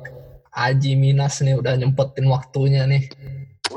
[0.51, 3.07] Aji Minas nih udah nyempetin waktunya nih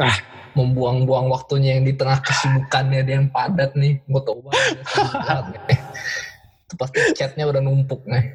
[0.01, 0.19] Ah.
[0.55, 4.79] membuang-buang waktunya yang di tengah kesibukannya dia yang padat nih gue tau banget
[6.65, 8.35] itu pasti chatnya udah numpuk nih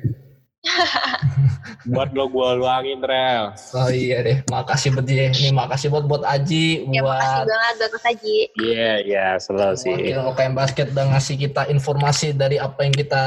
[1.88, 3.56] Buat lo gue luangin, Rel.
[3.56, 7.76] oh iya deh makasih buat dia nih makasih buat buat Aji Ya makasih buat banget
[7.80, 8.38] buat Mas Haji.
[8.60, 9.96] Iya, iya, selalu sih.
[9.96, 13.24] wakil UKM basket udah ngasih kita informasi dari apa yang kita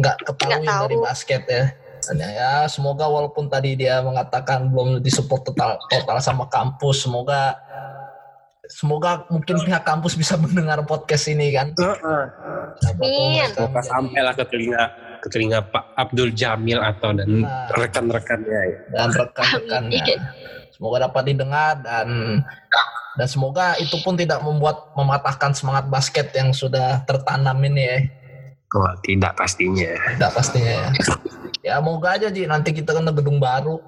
[0.00, 1.64] nggak ketahui dari basket ya.
[2.08, 7.58] Dan ya semoga walaupun tadi dia mengatakan belum disupport total total sama kampus, semoga
[8.70, 11.74] semoga mungkin pihak kampus bisa mendengar podcast ini kan.
[13.52, 14.82] Semoga sampai lah ke telinga
[15.20, 17.68] ke telinga Pak Abdul Jamil atau dan Nah.
[17.76, 18.78] rekan-rekannya ya.
[18.94, 20.00] dan rekan-rekannya.
[20.00, 20.20] Amin.
[20.72, 22.40] Semoga dapat didengar dan
[23.18, 27.98] dan semoga itu pun tidak membuat mematahkan semangat basket yang sudah tertanam ini ya.
[28.70, 29.92] Oh, tidak pastinya.
[30.14, 30.88] Tidak pastinya ya.
[31.70, 33.78] Ya moga aja Ji nanti kita kan ada gedung baru.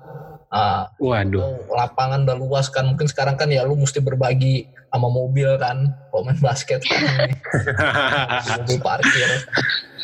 [0.47, 1.41] Ah, Waduh.
[1.41, 2.87] oh, lapangan udah luas kan.
[2.87, 5.91] Mungkin sekarang kan ya lu mesti berbagi sama mobil kan.
[6.07, 7.01] Kalau main basket kan
[8.61, 9.29] mobil parkir.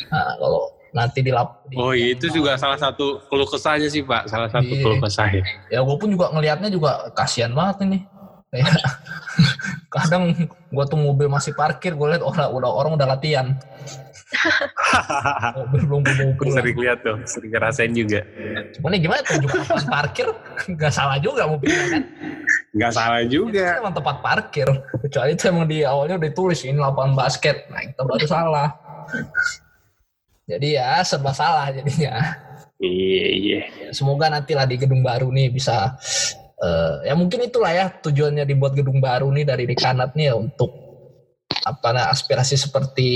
[0.09, 4.01] Nah, kalau nanti di lap di- Oh iya, itu juga salah satu keluh kesahnya sih
[4.01, 4.81] Pak, salah satu Iya.
[4.81, 5.43] keluh kesahnya.
[5.69, 7.99] ya gue pun juga ngelihatnya juga kasihan banget ini.
[8.49, 8.73] Kayak,
[9.93, 10.33] kadang
[10.67, 13.53] gua tuh mobil masih parkir, gue lihat orang udah orang udah latihan.
[15.73, 16.55] Belum mau Aku pulang.
[16.61, 18.21] sering lihat tuh, sering ngerasain juga.
[18.77, 20.27] Cuman ya gimana tuh juga tempat parkir
[20.69, 22.03] nggak salah juga mobilnya kan.
[22.77, 23.81] Nggak salah Itu juga.
[23.81, 24.67] emang tempat parkir.
[25.01, 27.65] Kecuali itu emang di awalnya udah ditulis ini lapangan basket.
[27.73, 28.69] Nah itu baru salah.
[30.49, 32.13] Jadi ya serba salah jadinya.
[32.79, 33.61] Iya, iya.
[33.91, 35.99] Semoga nanti lah di gedung baru nih bisa
[36.57, 40.71] eh, ya mungkin itulah ya tujuannya dibuat gedung baru nih dari Dekanat nih ya untuk
[41.59, 43.09] apa nah, aspirasi seperti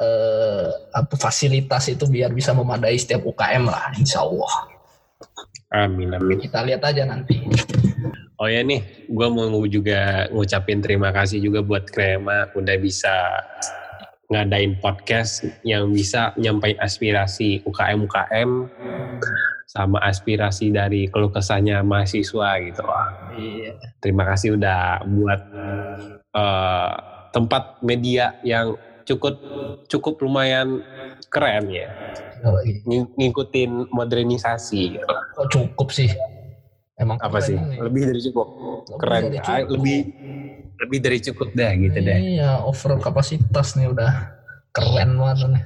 [0.00, 4.52] eh, apa fasilitas itu biar bisa memadai setiap UKM lah insya Allah
[5.74, 6.38] Amin, amin.
[6.38, 7.42] kita lihat aja nanti
[8.36, 13.40] Oh ya nih, gue mau juga ngucapin terima kasih juga buat Krema udah bisa
[14.28, 18.50] ngadain podcast yang bisa nyampein aspirasi UKM-UKM
[19.64, 22.84] sama aspirasi dari keluh kesahnya mahasiswa gitu.
[22.84, 23.72] Wah, iya
[24.04, 25.40] terima kasih udah buat
[26.36, 26.92] eh,
[27.32, 28.76] tempat media yang
[29.06, 29.34] cukup
[29.86, 30.82] cukup lumayan
[31.30, 31.88] keren ya.
[32.44, 32.82] Oh, iya.
[32.84, 34.98] Ng- ngikutin modernisasi.
[34.98, 35.06] Gitu.
[35.06, 36.10] kok cukup sih?
[36.96, 37.56] Emang apa sih?
[37.56, 37.76] ini.
[37.80, 38.46] lebih dari cukup?
[38.86, 39.22] Lebih keren.
[39.24, 39.70] dari Ah, cukup.
[39.78, 39.98] lebih
[40.76, 44.12] lebih dari cukup dah gitu deh iya over kapasitas nih udah.
[44.76, 45.64] Keren banget nih.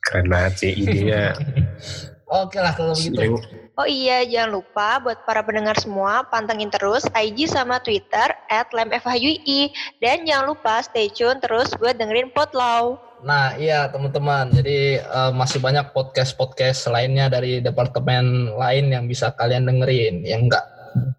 [0.00, 1.36] Keren banget sih idenya
[2.26, 3.38] oke lah kalau begitu
[3.76, 9.68] Oh iya, jangan lupa buat para pendengar semua, pantengin terus IG sama Twitter at LemFHUI.
[10.00, 12.96] Dan jangan lupa stay tune terus buat dengerin Potlow.
[13.20, 14.48] Nah, iya teman-teman.
[14.48, 20.64] Jadi uh, masih banyak podcast-podcast lainnya dari departemen lain yang bisa kalian dengerin, yang enggak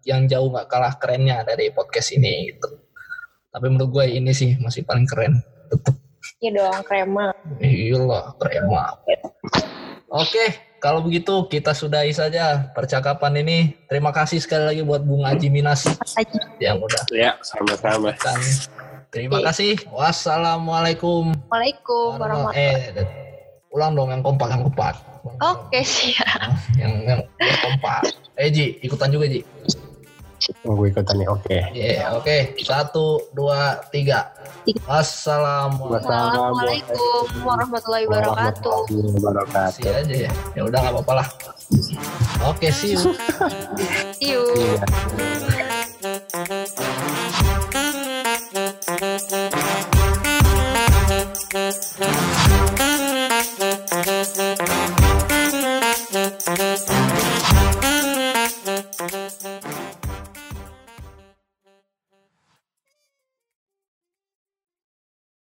[0.02, 2.74] yang jauh nggak kalah kerennya dari podcast ini gitu.
[3.54, 5.38] Tapi menurut gue ini sih masih paling keren.
[5.70, 5.94] Tetep.
[6.42, 7.30] Iya dong, krema.
[7.62, 8.98] Iyalah, krema.
[10.10, 13.58] Oke, kalau begitu kita sudahi saja percakapan ini.
[13.90, 15.86] Terima kasih sekali lagi buat Bung Aji Minas
[16.62, 17.02] yang udah.
[17.10, 18.14] Ya, sama-sama.
[19.10, 19.78] Terima kasih.
[19.90, 21.34] Wassalamualaikum.
[21.50, 23.06] Waalaikumsalam warahmatullahi Eh,
[23.74, 24.94] ulang dong yang kompak yang kompak.
[25.42, 26.54] Oke siap.
[26.78, 28.00] Yang yang, yang kompak.
[28.38, 29.42] Eh Ji, ikutan juga Ji.
[30.62, 31.42] Oh, gue ikutan nih, oke.
[31.46, 31.62] Okay.
[31.74, 32.22] Iya, yeah, oke.
[32.22, 32.54] Okay.
[32.62, 34.30] Satu, dua, tiga.
[34.86, 38.78] Assalamualaikum warahmatullahi wabarakatuh.
[39.74, 40.32] Sih aja ya.
[40.54, 41.28] Ya udah nggak apa-apa lah.
[42.46, 43.02] Oke, okay, see you.
[44.18, 44.42] see you.
[44.54, 44.78] Yeah.